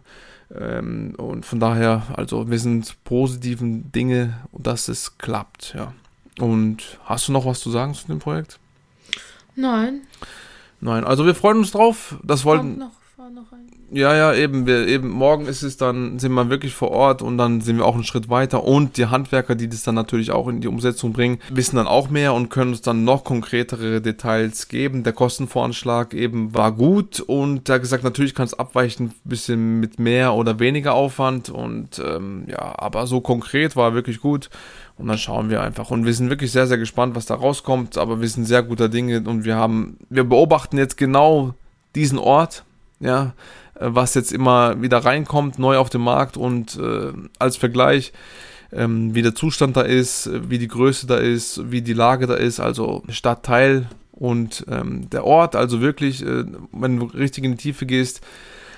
Ähm, 0.53 1.15
und 1.17 1.45
von 1.45 1.59
daher, 1.59 2.03
also 2.15 2.49
wir 2.49 2.59
sind 2.59 2.95
positiven 3.03 3.91
Dinge, 3.91 4.37
dass 4.53 4.87
es 4.87 5.17
klappt, 5.17 5.73
ja. 5.75 5.93
Und 6.39 6.99
hast 7.05 7.27
du 7.27 7.31
noch 7.31 7.45
was 7.45 7.59
zu 7.59 7.69
sagen 7.71 7.93
zu 7.93 8.07
dem 8.07 8.19
Projekt? 8.19 8.59
Nein. 9.55 10.01
Nein, 10.81 11.03
also 11.03 11.25
wir 11.25 11.35
freuen 11.35 11.57
uns 11.57 11.71
drauf. 11.71 12.15
Das 12.23 12.43
wollten. 12.45 12.77
Noch, 12.79 12.91
noch 13.29 13.51
ein. 13.51 13.67
Ja, 13.91 14.15
ja, 14.15 14.33
eben, 14.33 14.65
wir, 14.65 14.87
eben, 14.87 15.09
morgen 15.09 15.45
ist 15.45 15.63
es 15.63 15.77
dann, 15.77 16.19
sind 16.19 16.33
wir 16.33 16.49
wirklich 16.49 16.73
vor 16.73 16.91
Ort 16.91 17.21
und 17.21 17.37
dann 17.37 17.61
sind 17.61 17.77
wir 17.77 17.85
auch 17.85 17.95
einen 17.95 18.03
Schritt 18.03 18.29
weiter 18.29 18.63
und 18.63 18.97
die 18.97 19.07
Handwerker, 19.07 19.55
die 19.55 19.67
das 19.67 19.83
dann 19.83 19.95
natürlich 19.95 20.31
auch 20.31 20.47
in 20.47 20.61
die 20.61 20.67
Umsetzung 20.67 21.13
bringen, 21.13 21.39
wissen 21.49 21.75
dann 21.75 21.87
auch 21.87 22.09
mehr 22.09 22.33
und 22.33 22.49
können 22.49 22.71
uns 22.71 22.81
dann 22.81 23.03
noch 23.03 23.23
konkretere 23.23 24.01
Details 24.01 24.67
geben. 24.67 25.03
Der 25.03 25.13
Kostenvoranschlag 25.13 26.13
eben 26.13 26.53
war 26.53 26.71
gut 26.71 27.19
und 27.19 27.69
hat 27.69 27.81
gesagt, 27.81 28.03
natürlich 28.03 28.35
kann 28.35 28.45
es 28.45 28.53
abweichen, 28.53 29.07
ein 29.07 29.29
bisschen 29.29 29.79
mit 29.79 29.99
mehr 29.99 30.33
oder 30.33 30.59
weniger 30.59 30.93
Aufwand 30.93 31.49
und 31.49 31.99
ähm, 31.99 32.45
ja, 32.47 32.77
aber 32.77 33.07
so 33.07 33.21
konkret 33.21 33.75
war 33.75 33.93
wirklich 33.93 34.19
gut. 34.19 34.49
Und 34.97 35.07
dann 35.07 35.17
schauen 35.17 35.49
wir 35.49 35.61
einfach. 35.61 35.91
Und 35.91 36.05
wir 36.05 36.13
sind 36.13 36.29
wirklich 36.29 36.53
sehr, 36.53 36.67
sehr 36.67 36.77
gespannt, 36.77 37.15
was 37.15 37.25
da 37.25 37.35
rauskommt. 37.35 37.97
Aber 37.97 38.21
wir 38.21 38.29
sind 38.29 38.45
sehr 38.45 38.63
guter 38.63 38.87
Dinge 38.87 39.21
und 39.25 39.43
wir 39.43 39.57
haben, 39.57 39.97
wir 40.09 40.23
beobachten 40.23 40.77
jetzt 40.77 40.95
genau 40.95 41.53
diesen 41.95 42.17
Ort, 42.17 42.63
ja, 43.05 43.33
äh, 43.75 43.87
was 43.87 44.13
jetzt 44.13 44.31
immer 44.31 44.81
wieder 44.81 44.99
reinkommt, 44.99 45.59
neu 45.59 45.77
auf 45.77 45.89
den 45.89 46.01
Markt 46.01 46.37
und 46.37 46.77
äh, 46.77 47.13
als 47.39 47.57
Vergleich, 47.57 48.13
ähm, 48.71 49.15
wie 49.15 49.21
der 49.21 49.35
Zustand 49.35 49.77
da 49.77 49.81
ist, 49.81 50.29
wie 50.49 50.57
die 50.57 50.67
Größe 50.67 51.07
da 51.07 51.17
ist, 51.17 51.71
wie 51.71 51.81
die 51.81 51.93
Lage 51.93 52.27
da 52.27 52.35
ist, 52.35 52.59
also 52.59 53.03
Stadtteil 53.09 53.87
und 54.11 54.65
ähm, 54.69 55.09
der 55.09 55.25
Ort, 55.25 55.55
also 55.55 55.81
wirklich, 55.81 56.25
äh, 56.25 56.45
wenn 56.71 56.99
du 56.99 57.05
richtig 57.05 57.43
in 57.43 57.51
die 57.51 57.57
Tiefe 57.57 57.85
gehst, 57.85 58.21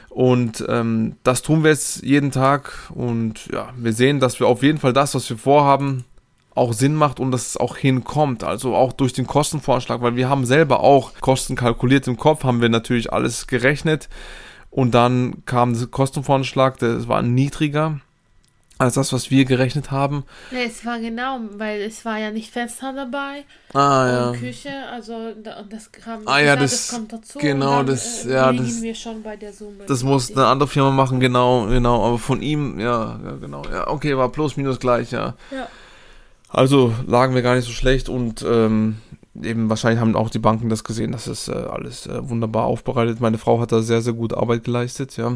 und 0.09 0.65
ähm, 0.67 1.15
das 1.21 1.43
tun 1.43 1.63
wir 1.63 1.69
jetzt 1.69 2.01
jeden 2.01 2.31
Tag. 2.31 2.89
Und 2.89 3.45
ja, 3.53 3.69
wir 3.77 3.93
sehen, 3.93 4.19
dass 4.19 4.39
wir 4.39 4.47
auf 4.47 4.63
jeden 4.63 4.79
Fall 4.79 4.91
das, 4.91 5.13
was 5.13 5.29
wir 5.29 5.37
vorhaben, 5.37 6.05
auch 6.57 6.73
Sinn 6.73 6.95
macht 6.95 7.19
und 7.19 7.31
dass 7.31 7.47
es 7.47 7.57
auch 7.57 7.77
hinkommt. 7.77 8.43
Also 8.43 8.75
auch 8.75 8.93
durch 8.93 9.13
den 9.13 9.27
Kostenvorschlag, 9.27 10.01
weil 10.01 10.15
wir 10.15 10.29
haben 10.29 10.45
selber 10.45 10.81
auch 10.81 11.13
Kosten 11.21 11.55
kalkuliert 11.55 12.07
im 12.07 12.17
Kopf, 12.17 12.43
haben 12.43 12.61
wir 12.61 12.69
natürlich 12.69 13.13
alles 13.13 13.47
gerechnet. 13.47 14.09
Und 14.69 14.93
dann 14.93 15.43
kam 15.45 15.77
der 15.77 15.87
Kostenvorschlag, 15.87 16.77
der 16.79 17.07
war 17.07 17.21
niedriger 17.21 17.99
als 18.79 18.93
das, 18.93 19.11
was 19.11 19.31
wir 19.31 19.45
gerechnet 19.45 19.91
haben. 19.91 20.23
Ja, 20.51 20.59
es 20.59 20.85
war 20.85 20.99
genau, 20.99 21.39
weil 21.53 21.81
es 21.81 22.05
war 22.05 22.19
ja 22.19 22.31
nicht 22.31 22.51
Fenster 22.51 22.93
dabei. 22.93 23.43
Ah, 23.73 24.07
ja. 24.07 24.31
Küche, 24.33 24.69
also 24.91 25.33
das 25.67 25.91
kam, 25.91 26.21
ah, 26.25 26.39
ja, 26.39 26.55
das, 26.55 26.71
das 26.71 26.95
kommt 26.95 27.13
dazu. 27.13 27.39
Genau, 27.39 27.77
dann, 27.77 27.87
das, 27.87 28.25
äh, 28.25 28.33
ja, 28.33 28.53
das, 28.53 28.81
wir 28.81 28.93
schon 28.93 29.23
bei 29.23 29.35
der 29.35 29.53
Summe. 29.53 29.85
Das 29.87 30.03
muss 30.03 30.31
eine 30.31 30.45
andere 30.45 30.69
Firma 30.69 30.91
machen, 30.91 31.19
genau, 31.19 31.65
genau, 31.67 32.05
aber 32.05 32.19
von 32.19 32.41
ihm, 32.41 32.79
ja, 32.79 33.19
ja, 33.23 33.31
genau, 33.41 33.63
ja, 33.65 33.87
okay, 33.87 34.15
war 34.15 34.29
plus 34.29 34.57
minus 34.57 34.79
gleich, 34.79 35.11
ja. 35.11 35.33
Ja. 35.51 35.67
Also 36.49 36.93
lagen 37.05 37.35
wir 37.35 37.41
gar 37.41 37.55
nicht 37.55 37.65
so 37.65 37.71
schlecht 37.71 38.09
und 38.09 38.45
ähm, 38.47 38.97
eben 39.43 39.69
wahrscheinlich 39.69 39.99
haben 39.99 40.15
auch 40.15 40.29
die 40.29 40.39
Banken 40.39 40.69
das 40.69 40.83
gesehen, 40.83 41.11
dass 41.11 41.27
es 41.27 41.47
äh, 41.47 41.51
alles 41.51 42.07
äh, 42.07 42.29
wunderbar 42.29 42.65
aufbereitet. 42.65 43.19
Meine 43.19 43.37
Frau 43.37 43.59
hat 43.59 43.71
da 43.71 43.81
sehr, 43.81 44.01
sehr 44.01 44.13
gut 44.13 44.33
Arbeit 44.33 44.63
geleistet, 44.63 45.17
ja. 45.17 45.35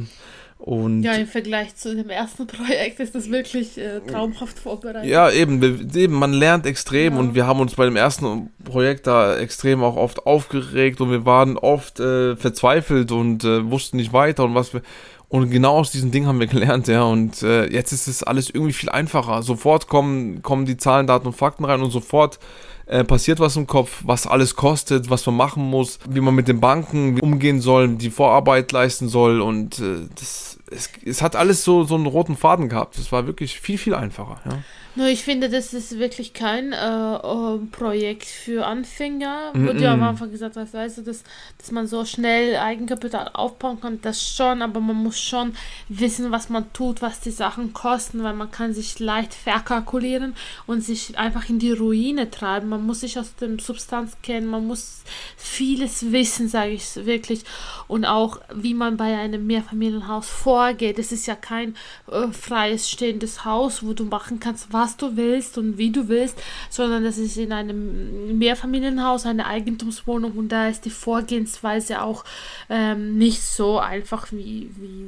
Und 0.62 1.02
ja, 1.02 1.14
im 1.14 1.26
Vergleich 1.26 1.76
zu 1.76 1.96
dem 1.96 2.12
ersten 2.12 2.46
Projekt 2.48 3.00
ist 3.00 3.16
das 3.16 3.32
wirklich 3.32 3.80
äh, 3.80 4.00
traumhaft 4.02 4.60
vorbereitet. 4.60 5.10
Ja, 5.10 5.32
eben, 5.32 5.90
eben, 5.96 6.14
man 6.14 6.34
lernt 6.34 6.68
extrem 6.68 7.14
ja. 7.14 7.20
und 7.20 7.34
wir 7.34 7.48
haben 7.48 7.60
uns 7.60 7.74
bei 7.74 7.86
dem 7.86 7.96
ersten 7.96 8.52
Projekt 8.64 9.08
da 9.08 9.36
extrem 9.38 9.84
auch 9.84 9.96
oft 9.96 10.28
aufgeregt 10.28 11.02
und 11.02 11.10
wir 11.10 11.26
waren 11.26 11.58
oft 11.58 12.00
äh, 12.00 12.36
verzweifelt 12.36 13.12
und 13.12 13.44
äh, 13.44 13.72
wussten 13.72 13.98
nicht 13.98 14.14
weiter 14.14 14.44
und 14.44 14.54
was 14.56 14.74
wir. 14.74 14.82
Und 15.32 15.50
genau 15.50 15.78
aus 15.78 15.92
diesem 15.92 16.12
Ding 16.12 16.28
haben 16.28 16.42
wir 16.42 16.48
gelernt, 16.48 16.90
ja. 16.90 17.04
Und 17.04 17.42
äh, 17.42 17.66
jetzt 17.72 17.94
ist 17.94 18.08
es 18.08 18.22
alles 18.22 18.50
irgendwie 18.50 18.74
viel 18.74 18.90
einfacher. 18.90 19.42
Sofort 19.44 19.88
kommen, 19.88 20.42
kommen 20.42 20.66
die 20.66 20.76
Zahlen, 20.76 21.08
Daten 21.08 21.28
und 21.28 21.38
Fakten 21.38 21.64
rein 21.64 21.82
und 21.82 21.90
sofort 21.90 22.38
äh, 22.86 23.06
passiert 23.06 23.40
was 23.40 23.56
im 23.56 23.66
Kopf, 23.66 24.02
was 24.04 24.28
alles 24.28 24.56
kostet, 24.56 25.10
was 25.10 25.26
man 25.26 25.38
machen 25.38 25.64
muss, 25.64 26.00
wie 26.10 26.20
man 26.20 26.36
mit 26.36 26.50
den 26.50 26.60
Banken 26.60 27.18
umgehen 27.22 27.62
soll, 27.62 27.88
die 27.96 28.10
Vorarbeit 28.10 28.74
leisten 28.74 29.08
soll 29.08 29.40
und 29.40 29.80
äh, 29.80 30.10
das, 30.20 30.60
es, 30.72 30.90
es 31.06 31.22
hat 31.22 31.36
alles 31.36 31.64
so, 31.64 31.84
so 31.84 31.96
einen 31.96 32.06
roten 32.06 32.36
Faden 32.36 32.70
gehabt. 32.70 32.98
Es 32.98 33.12
war 33.12 33.28
wirklich 33.28 33.60
viel, 33.60 33.78
viel 33.78 33.94
einfacher. 33.94 34.42
Ja. 34.46 34.60
Nur 34.94 35.08
ich 35.08 35.24
finde, 35.24 35.48
das 35.48 35.74
ist 35.74 36.00
wirklich 36.00 36.34
kein 36.34 36.74
äh, 36.74 37.16
äh, 37.16 37.58
Projekt 37.72 38.26
für 38.26 38.66
Anfänger. 38.66 39.52
Mm. 39.54 39.68
Wurde 39.68 39.84
ja 39.84 39.94
am 39.94 40.04
Anfang 40.04 40.32
gesagt, 40.32 40.58
das 40.58 40.74
weißt 40.74 40.98
du, 40.98 41.02
dass, 41.04 41.24
dass 41.58 41.72
man 41.72 41.88
so 41.88 42.04
schnell 42.04 42.58
Eigenkapital 42.58 43.30
aufbauen 43.32 43.80
kann, 43.80 44.02
das 44.02 44.22
schon, 44.22 44.62
aber 44.62 44.82
man 44.82 44.98
muss 44.98 45.18
schon 45.18 45.54
wissen, 45.88 46.32
was 46.32 46.50
man 46.50 46.74
tut, 46.74 47.02
was 47.02 47.22
die 47.22 47.32
Sachen 47.32 47.72
kosten, 47.72 48.22
weil 48.24 48.34
man 48.34 48.52
kann 48.52 48.74
sich 48.74 49.00
leicht 49.00 49.34
verkalkulieren 49.34 50.36
und 50.68 50.84
sich 50.84 51.18
einfach 51.18 51.48
in 51.48 51.60
die 51.60 51.72
Ruine 51.72 52.30
treiben. 52.30 52.68
Man 52.68 52.86
muss 52.86 53.00
sich 53.00 53.18
aus 53.18 53.36
dem 53.36 53.60
Substanz 53.60 54.18
kennen, 54.22 54.48
man 54.48 54.68
muss 54.68 55.04
vieles 55.38 56.12
wissen, 56.12 56.50
sage 56.50 56.72
ich 56.72 56.98
wirklich. 56.98 57.46
Und 57.88 58.04
auch, 58.04 58.42
wie 58.54 58.74
man 58.74 58.98
bei 58.98 59.18
einem 59.18 59.48
Mehrfamilienhaus 59.48 60.30
vorgeht. 60.62 61.00
Es 61.00 61.12
ist 61.12 61.26
ja 61.26 61.36
kein 61.36 61.76
äh, 62.12 62.28
freies 62.28 62.88
stehendes 62.90 63.46
Haus, 63.46 63.84
wo 63.84 63.94
du 63.94 64.06
machen 64.06 64.40
kannst, 64.40 64.72
was 64.72 64.96
du 64.96 65.18
willst 65.18 65.58
und 65.58 65.78
wie 65.80 65.92
du 65.92 66.08
willst, 66.08 66.40
sondern 66.70 67.04
das 67.04 67.18
ist 67.18 67.38
in 67.38 67.52
einem 67.52 68.38
Mehrfamilienhaus 68.38 69.26
eine 69.26 69.48
Eigentumswohnung 69.48 70.34
und 70.34 70.50
da 70.50 70.68
ist 70.68 70.86
die 70.86 70.92
Vorgehensweise 70.92 72.04
auch 72.04 72.24
ähm, 72.70 73.18
nicht 73.18 73.42
so 73.42 73.80
einfach 73.80 74.32
wie, 74.32 74.70
wie 74.78 75.06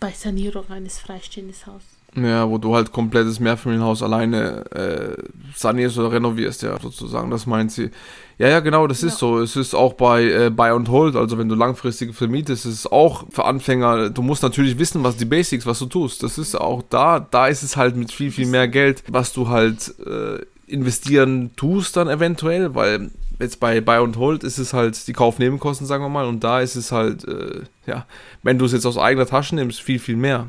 bei 0.00 0.10
Sanierung 0.12 0.70
eines 0.70 0.98
freistehenden 0.98 1.54
Hauses. 1.66 1.97
Ja, 2.24 2.48
wo 2.48 2.58
du 2.58 2.74
halt 2.74 2.92
komplettes 2.92 3.40
Mehrfamilienhaus 3.40 4.02
alleine 4.02 4.64
äh, 4.72 5.22
sanierst 5.54 5.98
oder 5.98 6.12
renovierst, 6.12 6.62
ja, 6.62 6.78
sozusagen. 6.80 7.30
Das 7.30 7.46
meint 7.46 7.72
sie. 7.72 7.90
Ja, 8.38 8.48
ja, 8.48 8.60
genau, 8.60 8.86
das 8.86 9.02
ja. 9.02 9.08
ist 9.08 9.18
so. 9.18 9.40
Es 9.40 9.56
ist 9.56 9.74
auch 9.74 9.94
bei 9.94 10.24
äh, 10.24 10.50
Buy 10.50 10.70
and 10.70 10.88
Hold, 10.88 11.16
also 11.16 11.38
wenn 11.38 11.48
du 11.48 11.54
langfristig 11.54 12.14
vermietest, 12.14 12.66
ist 12.66 12.74
es 12.74 12.86
auch 12.86 13.24
für 13.30 13.44
Anfänger, 13.44 14.10
du 14.10 14.22
musst 14.22 14.42
natürlich 14.42 14.78
wissen, 14.78 15.02
was 15.02 15.16
die 15.16 15.24
Basics, 15.24 15.66
was 15.66 15.78
du 15.80 15.86
tust. 15.86 16.22
Das 16.22 16.38
ist 16.38 16.54
auch 16.54 16.82
da, 16.88 17.18
da 17.18 17.48
ist 17.48 17.62
es 17.62 17.76
halt 17.76 17.96
mit 17.96 18.12
viel, 18.12 18.30
viel 18.30 18.46
mehr 18.46 18.68
Geld, 18.68 19.02
was 19.08 19.32
du 19.32 19.48
halt 19.48 19.94
äh, 20.06 20.38
investieren 20.68 21.50
tust 21.56 21.96
dann 21.96 22.08
eventuell, 22.08 22.74
weil 22.74 23.10
jetzt 23.40 23.60
bei 23.60 23.80
Buy 23.80 23.96
and 23.96 24.16
Hold 24.16 24.44
ist 24.44 24.58
es 24.58 24.72
halt 24.72 25.06
die 25.06 25.12
Kaufnebenkosten, 25.12 25.86
sagen 25.86 26.04
wir 26.04 26.08
mal, 26.08 26.26
und 26.26 26.44
da 26.44 26.60
ist 26.60 26.76
es 26.76 26.92
halt, 26.92 27.26
äh, 27.26 27.62
ja, 27.86 28.06
wenn 28.42 28.58
du 28.58 28.64
es 28.64 28.72
jetzt 28.72 28.86
aus 28.86 28.98
eigener 28.98 29.26
Tasche 29.26 29.54
nimmst, 29.54 29.80
viel, 29.80 29.98
viel 29.98 30.16
mehr. 30.16 30.46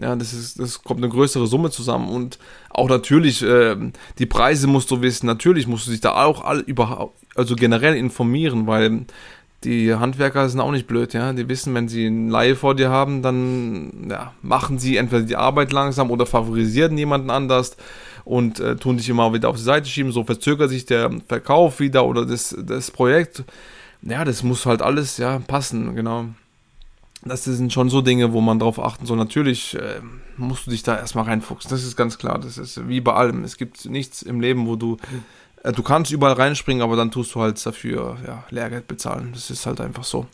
Ja, 0.00 0.16
das 0.16 0.32
ist, 0.32 0.58
das 0.58 0.82
kommt 0.82 1.00
eine 1.00 1.12
größere 1.12 1.46
Summe 1.46 1.70
zusammen 1.70 2.08
und 2.08 2.38
auch 2.70 2.88
natürlich, 2.88 3.42
äh, 3.42 3.76
die 4.18 4.26
Preise 4.26 4.66
musst 4.66 4.90
du 4.90 5.02
wissen, 5.02 5.26
natürlich 5.26 5.66
musst 5.66 5.86
du 5.86 5.90
dich 5.90 6.00
da 6.00 6.24
auch 6.24 6.42
all, 6.42 6.60
überhaupt, 6.60 7.18
also 7.34 7.54
generell 7.54 7.94
informieren, 7.96 8.66
weil 8.66 9.04
die 9.64 9.94
Handwerker 9.94 10.48
sind 10.48 10.60
auch 10.60 10.70
nicht 10.70 10.86
blöd, 10.86 11.12
ja. 11.12 11.34
Die 11.34 11.48
wissen, 11.48 11.74
wenn 11.74 11.88
sie 11.88 12.06
eine 12.06 12.30
Laie 12.30 12.56
vor 12.56 12.74
dir 12.74 12.88
haben, 12.88 13.20
dann 13.20 14.08
ja, 14.10 14.32
machen 14.40 14.78
sie 14.78 14.96
entweder 14.96 15.22
die 15.22 15.36
Arbeit 15.36 15.72
langsam 15.72 16.10
oder 16.10 16.24
favorisieren 16.24 16.96
jemanden 16.96 17.28
anders 17.28 17.76
und 18.24 18.58
äh, 18.58 18.76
tun 18.76 18.96
dich 18.96 19.08
immer 19.10 19.34
wieder 19.34 19.50
auf 19.50 19.56
die 19.56 19.62
Seite 19.62 19.88
schieben. 19.88 20.12
So 20.12 20.24
verzögert 20.24 20.70
sich 20.70 20.86
der 20.86 21.10
Verkauf 21.28 21.78
wieder 21.78 22.06
oder 22.06 22.24
das, 22.24 22.56
das 22.58 22.90
Projekt. 22.90 23.44
Ja, 24.00 24.24
das 24.24 24.42
muss 24.42 24.64
halt 24.64 24.80
alles 24.80 25.18
ja 25.18 25.38
passen, 25.40 25.94
genau 25.94 26.26
das 27.22 27.44
sind 27.44 27.72
schon 27.72 27.90
so 27.90 28.00
Dinge, 28.00 28.32
wo 28.32 28.40
man 28.40 28.58
drauf 28.58 28.78
achten 28.78 29.04
soll. 29.04 29.16
Natürlich 29.16 29.74
äh, 29.74 30.00
musst 30.36 30.66
du 30.66 30.70
dich 30.70 30.82
da 30.82 30.96
erstmal 30.96 31.24
reinfuchsen. 31.24 31.70
Das 31.70 31.84
ist 31.84 31.96
ganz 31.96 32.16
klar. 32.18 32.38
Das 32.38 32.56
ist 32.56 32.88
wie 32.88 33.00
bei 33.00 33.12
allem. 33.12 33.44
Es 33.44 33.56
gibt 33.56 33.84
nichts 33.84 34.22
im 34.22 34.40
Leben, 34.40 34.66
wo 34.66 34.76
du, 34.76 34.96
äh, 35.62 35.72
du 35.72 35.82
kannst 35.82 36.12
überall 36.12 36.32
reinspringen, 36.32 36.82
aber 36.82 36.96
dann 36.96 37.10
tust 37.10 37.34
du 37.34 37.40
halt 37.40 37.64
dafür 37.64 38.16
ja, 38.26 38.44
Lehrgeld 38.50 38.88
bezahlen. 38.88 39.30
Das 39.34 39.50
ist 39.50 39.66
halt 39.66 39.80
einfach 39.80 40.04
so. 40.04 40.26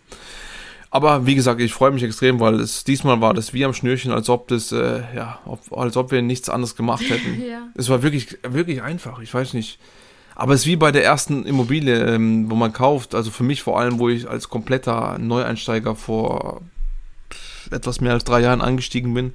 Aber 0.90 1.26
wie 1.26 1.34
gesagt, 1.34 1.60
ich 1.60 1.74
freue 1.74 1.90
mich 1.90 2.04
extrem, 2.04 2.38
weil 2.38 2.60
es 2.60 2.84
diesmal 2.84 3.20
war 3.20 3.34
das 3.34 3.52
wie 3.52 3.64
am 3.64 3.74
Schnürchen, 3.74 4.12
als 4.12 4.28
ob 4.28 4.46
das, 4.48 4.70
äh, 4.70 5.02
ja, 5.14 5.40
ob, 5.44 5.76
als 5.76 5.96
ob 5.96 6.12
wir 6.12 6.22
nichts 6.22 6.48
anderes 6.48 6.76
gemacht 6.76 7.02
hätten. 7.08 7.42
ja. 7.42 7.68
Es 7.74 7.88
war 7.88 8.04
wirklich, 8.04 8.38
wirklich 8.42 8.82
einfach. 8.82 9.18
Ich 9.18 9.34
weiß 9.34 9.54
nicht. 9.54 9.80
Aber 10.36 10.54
es 10.54 10.60
ist 10.60 10.66
wie 10.66 10.76
bei 10.76 10.92
der 10.92 11.02
ersten 11.02 11.44
Immobilie, 11.46 12.14
ähm, 12.14 12.48
wo 12.48 12.54
man 12.54 12.72
kauft. 12.72 13.14
Also 13.14 13.32
für 13.32 13.42
mich 13.42 13.62
vor 13.62 13.80
allem, 13.80 13.98
wo 13.98 14.08
ich 14.08 14.28
als 14.28 14.48
kompletter 14.48 15.18
Neueinsteiger 15.18 15.96
vor 15.96 16.60
etwas 17.70 18.00
mehr 18.00 18.12
als 18.12 18.24
drei 18.24 18.40
Jahren 18.40 18.60
angestiegen 18.60 19.14
bin, 19.14 19.34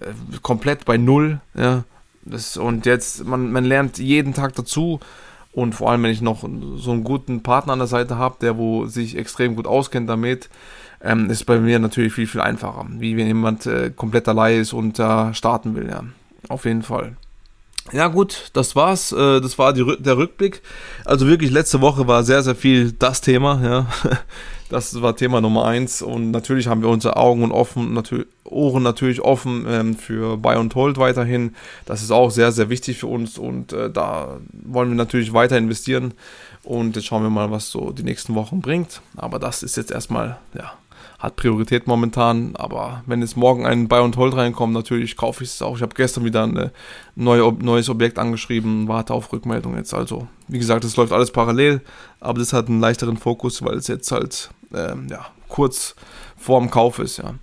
äh, 0.00 0.12
komplett 0.42 0.84
bei 0.84 0.96
null, 0.96 1.40
ja. 1.54 1.84
Das, 2.24 2.56
und 2.56 2.86
jetzt, 2.86 3.24
man, 3.24 3.50
man 3.50 3.64
lernt 3.64 3.98
jeden 3.98 4.32
Tag 4.32 4.54
dazu. 4.54 5.00
Und 5.52 5.74
vor 5.74 5.90
allem, 5.90 6.02
wenn 6.02 6.10
ich 6.10 6.22
noch 6.22 6.48
so 6.76 6.92
einen 6.92 7.04
guten 7.04 7.42
Partner 7.42 7.74
an 7.74 7.78
der 7.78 7.88
Seite 7.88 8.16
habe, 8.16 8.36
der 8.40 8.56
wo 8.56 8.86
sich 8.86 9.16
extrem 9.18 9.54
gut 9.54 9.66
auskennt 9.66 10.08
damit, 10.08 10.48
ähm, 11.02 11.28
ist 11.28 11.44
bei 11.44 11.58
mir 11.58 11.78
natürlich 11.78 12.12
viel, 12.14 12.26
viel 12.26 12.40
einfacher. 12.40 12.86
Wie 12.98 13.16
wenn 13.16 13.26
jemand 13.26 13.66
äh, 13.66 13.90
komplett 13.90 14.28
allein 14.28 14.60
ist 14.60 14.72
und 14.72 14.98
da 14.98 15.30
äh, 15.30 15.34
starten 15.34 15.74
will, 15.74 15.88
ja. 15.88 16.04
Auf 16.48 16.64
jeden 16.64 16.82
Fall. 16.82 17.16
Ja 17.90 18.06
gut, 18.08 18.50
das 18.52 18.76
war's. 18.76 19.12
Äh, 19.12 19.40
das 19.40 19.58
war 19.58 19.72
die, 19.72 19.96
der 19.98 20.16
Rückblick. 20.16 20.62
Also 21.04 21.26
wirklich, 21.26 21.50
letzte 21.50 21.80
Woche 21.80 22.06
war 22.06 22.22
sehr, 22.22 22.42
sehr 22.42 22.54
viel 22.54 22.92
das 22.92 23.20
Thema, 23.20 23.60
ja. 23.62 23.86
Das 24.68 25.02
war 25.02 25.14
Thema 25.14 25.42
Nummer 25.42 25.66
eins. 25.66 26.00
Und 26.00 26.30
natürlich 26.30 26.66
haben 26.66 26.80
wir 26.80 26.88
unsere 26.88 27.18
Augen 27.18 27.44
und 27.44 27.52
offen, 27.52 27.92
natürlich, 27.92 28.26
Ohren 28.44 28.82
natürlich 28.82 29.20
offen 29.20 29.66
ähm, 29.68 29.96
für 29.96 30.38
Buy 30.38 30.56
und 30.56 30.74
Hold 30.74 30.96
weiterhin. 30.96 31.54
Das 31.84 32.02
ist 32.02 32.10
auch 32.10 32.30
sehr, 32.30 32.52
sehr 32.52 32.70
wichtig 32.70 32.96
für 32.96 33.06
uns 33.06 33.36
und 33.36 33.74
äh, 33.74 33.90
da 33.90 34.38
wollen 34.52 34.88
wir 34.88 34.96
natürlich 34.96 35.34
weiter 35.34 35.58
investieren. 35.58 36.14
Und 36.64 36.96
jetzt 36.96 37.06
schauen 37.06 37.22
wir 37.22 37.30
mal, 37.30 37.50
was 37.50 37.70
so 37.70 37.90
die 37.90 38.04
nächsten 38.04 38.34
Wochen 38.34 38.60
bringt. 38.60 39.00
Aber 39.16 39.38
das 39.38 39.62
ist 39.62 39.76
jetzt 39.76 39.90
erstmal, 39.90 40.38
ja, 40.54 40.72
hat 41.18 41.36
Priorität 41.36 41.86
momentan. 41.86 42.54
Aber 42.56 43.02
wenn 43.06 43.20
jetzt 43.20 43.36
morgen 43.36 43.66
ein 43.66 43.88
Buy 43.88 44.00
und 44.00 44.16
Hold 44.16 44.36
reinkommt, 44.36 44.72
natürlich 44.72 45.16
kaufe 45.16 45.44
ich 45.44 45.50
es 45.50 45.62
auch. 45.62 45.76
Ich 45.76 45.82
habe 45.82 45.94
gestern 45.94 46.24
wieder 46.24 46.44
ein 46.44 46.70
neue, 47.14 47.52
neues 47.52 47.88
Objekt 47.88 48.18
angeschrieben, 48.18 48.88
warte 48.88 49.14
auf 49.14 49.32
Rückmeldung 49.32 49.76
jetzt. 49.76 49.94
Also, 49.94 50.26
wie 50.48 50.58
gesagt, 50.58 50.84
es 50.84 50.96
läuft 50.96 51.12
alles 51.12 51.30
parallel, 51.30 51.80
aber 52.20 52.38
das 52.38 52.52
hat 52.52 52.68
einen 52.68 52.80
leichteren 52.80 53.16
Fokus, 53.16 53.62
weil 53.64 53.76
es 53.76 53.88
jetzt 53.88 54.10
halt 54.12 54.50
ähm, 54.74 55.08
ja, 55.10 55.26
kurz 55.48 55.94
vorm 56.36 56.70
Kauf 56.70 56.98
ist. 56.98 57.18
Ja. 57.18 57.34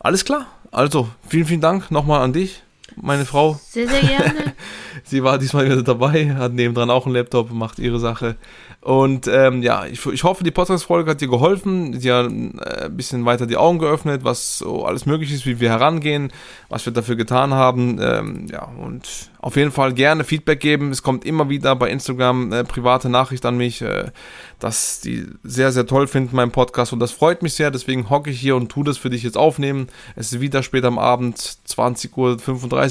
Alles 0.00 0.24
klar. 0.24 0.46
Also, 0.72 1.08
vielen, 1.28 1.46
vielen 1.46 1.60
Dank 1.60 1.90
nochmal 1.90 2.22
an 2.22 2.32
dich, 2.32 2.62
meine 2.96 3.24
Frau. 3.24 3.58
Sehr, 3.68 3.88
sehr 3.88 4.00
gerne. 4.00 4.54
Sie 5.04 5.22
war 5.22 5.38
diesmal 5.38 5.64
wieder 5.64 5.82
dabei, 5.82 6.34
hat 6.34 6.52
nebendran 6.52 6.90
auch 6.90 7.06
einen 7.06 7.14
Laptop, 7.14 7.50
macht 7.52 7.78
ihre 7.78 7.98
Sache. 7.98 8.36
Und 8.82 9.28
ähm, 9.28 9.62
ja, 9.62 9.86
ich, 9.86 10.04
ich 10.06 10.24
hoffe, 10.24 10.42
die 10.42 10.50
Podcast-Folge 10.50 11.12
hat 11.12 11.20
dir 11.20 11.28
geholfen, 11.28 12.00
dir 12.00 12.28
äh, 12.28 12.84
ein 12.86 12.96
bisschen 12.96 13.24
weiter 13.24 13.46
die 13.46 13.56
Augen 13.56 13.78
geöffnet, 13.78 14.24
was 14.24 14.58
so 14.58 14.84
alles 14.84 15.06
möglich 15.06 15.32
ist, 15.32 15.46
wie 15.46 15.60
wir 15.60 15.70
herangehen, 15.70 16.32
was 16.68 16.84
wir 16.84 16.92
dafür 16.92 17.14
getan 17.14 17.54
haben. 17.54 18.00
Ähm, 18.00 18.46
ja, 18.50 18.64
und 18.64 19.30
auf 19.42 19.56
jeden 19.56 19.70
Fall 19.70 19.92
gerne 19.92 20.24
Feedback 20.24 20.58
geben. 20.58 20.90
Es 20.90 21.02
kommt 21.02 21.24
immer 21.24 21.48
wieder 21.48 21.76
bei 21.76 21.90
Instagram 21.90 22.52
äh, 22.52 22.64
private 22.64 23.08
Nachricht 23.08 23.46
an 23.46 23.56
mich, 23.56 23.82
äh, 23.82 24.10
dass 24.58 25.00
die 25.00 25.26
sehr, 25.44 25.70
sehr 25.70 25.86
toll 25.86 26.08
finden, 26.08 26.34
meinen 26.34 26.52
Podcast. 26.52 26.92
Und 26.92 26.98
das 26.98 27.12
freut 27.12 27.42
mich 27.42 27.54
sehr. 27.54 27.70
Deswegen 27.70 28.10
hocke 28.10 28.30
ich 28.30 28.40
hier 28.40 28.56
und 28.56 28.68
tu 28.68 28.82
das 28.82 28.98
für 28.98 29.10
dich 29.10 29.22
jetzt 29.22 29.36
aufnehmen. 29.36 29.88
Es 30.16 30.32
ist 30.32 30.40
wieder 30.40 30.62
später 30.64 30.88
am 30.88 30.98
Abend, 30.98 31.38
20.35 31.38 32.16
Uhr, 32.16 32.36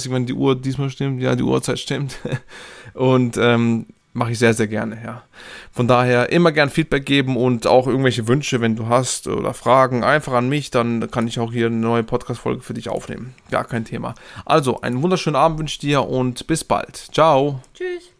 wenn 0.09 0.25
die 0.25 0.33
Uhr 0.33 0.59
diesmal 0.59 0.89
stimmt. 0.89 1.21
Ja, 1.21 1.35
die 1.35 1.43
Uhrzeit 1.43 1.79
stimmt. 1.79 2.17
und 2.93 3.37
ähm, 3.37 3.87
mache 4.13 4.31
ich 4.31 4.39
sehr, 4.39 4.53
sehr 4.53 4.67
gerne, 4.67 4.97
ja. 5.03 5.23
Von 5.71 5.87
daher 5.87 6.31
immer 6.31 6.51
gern 6.51 6.69
Feedback 6.69 7.05
geben 7.05 7.37
und 7.37 7.67
auch 7.67 7.87
irgendwelche 7.87 8.27
Wünsche, 8.27 8.61
wenn 8.61 8.75
du 8.75 8.87
hast 8.87 9.27
oder 9.27 9.53
Fragen, 9.53 10.03
einfach 10.03 10.33
an 10.33 10.49
mich, 10.49 10.71
dann 10.71 11.09
kann 11.11 11.27
ich 11.27 11.39
auch 11.39 11.51
hier 11.51 11.67
eine 11.67 11.77
neue 11.77 12.03
Podcast-Folge 12.03 12.61
für 12.61 12.73
dich 12.73 12.89
aufnehmen. 12.89 13.33
Gar 13.49 13.65
kein 13.65 13.85
Thema. 13.85 14.15
Also, 14.45 14.81
einen 14.81 15.01
wunderschönen 15.01 15.35
Abend 15.35 15.59
wünsche 15.59 15.73
ich 15.73 15.79
dir 15.79 16.07
und 16.07 16.47
bis 16.47 16.63
bald. 16.63 16.95
Ciao. 17.11 17.61
Tschüss. 17.73 18.10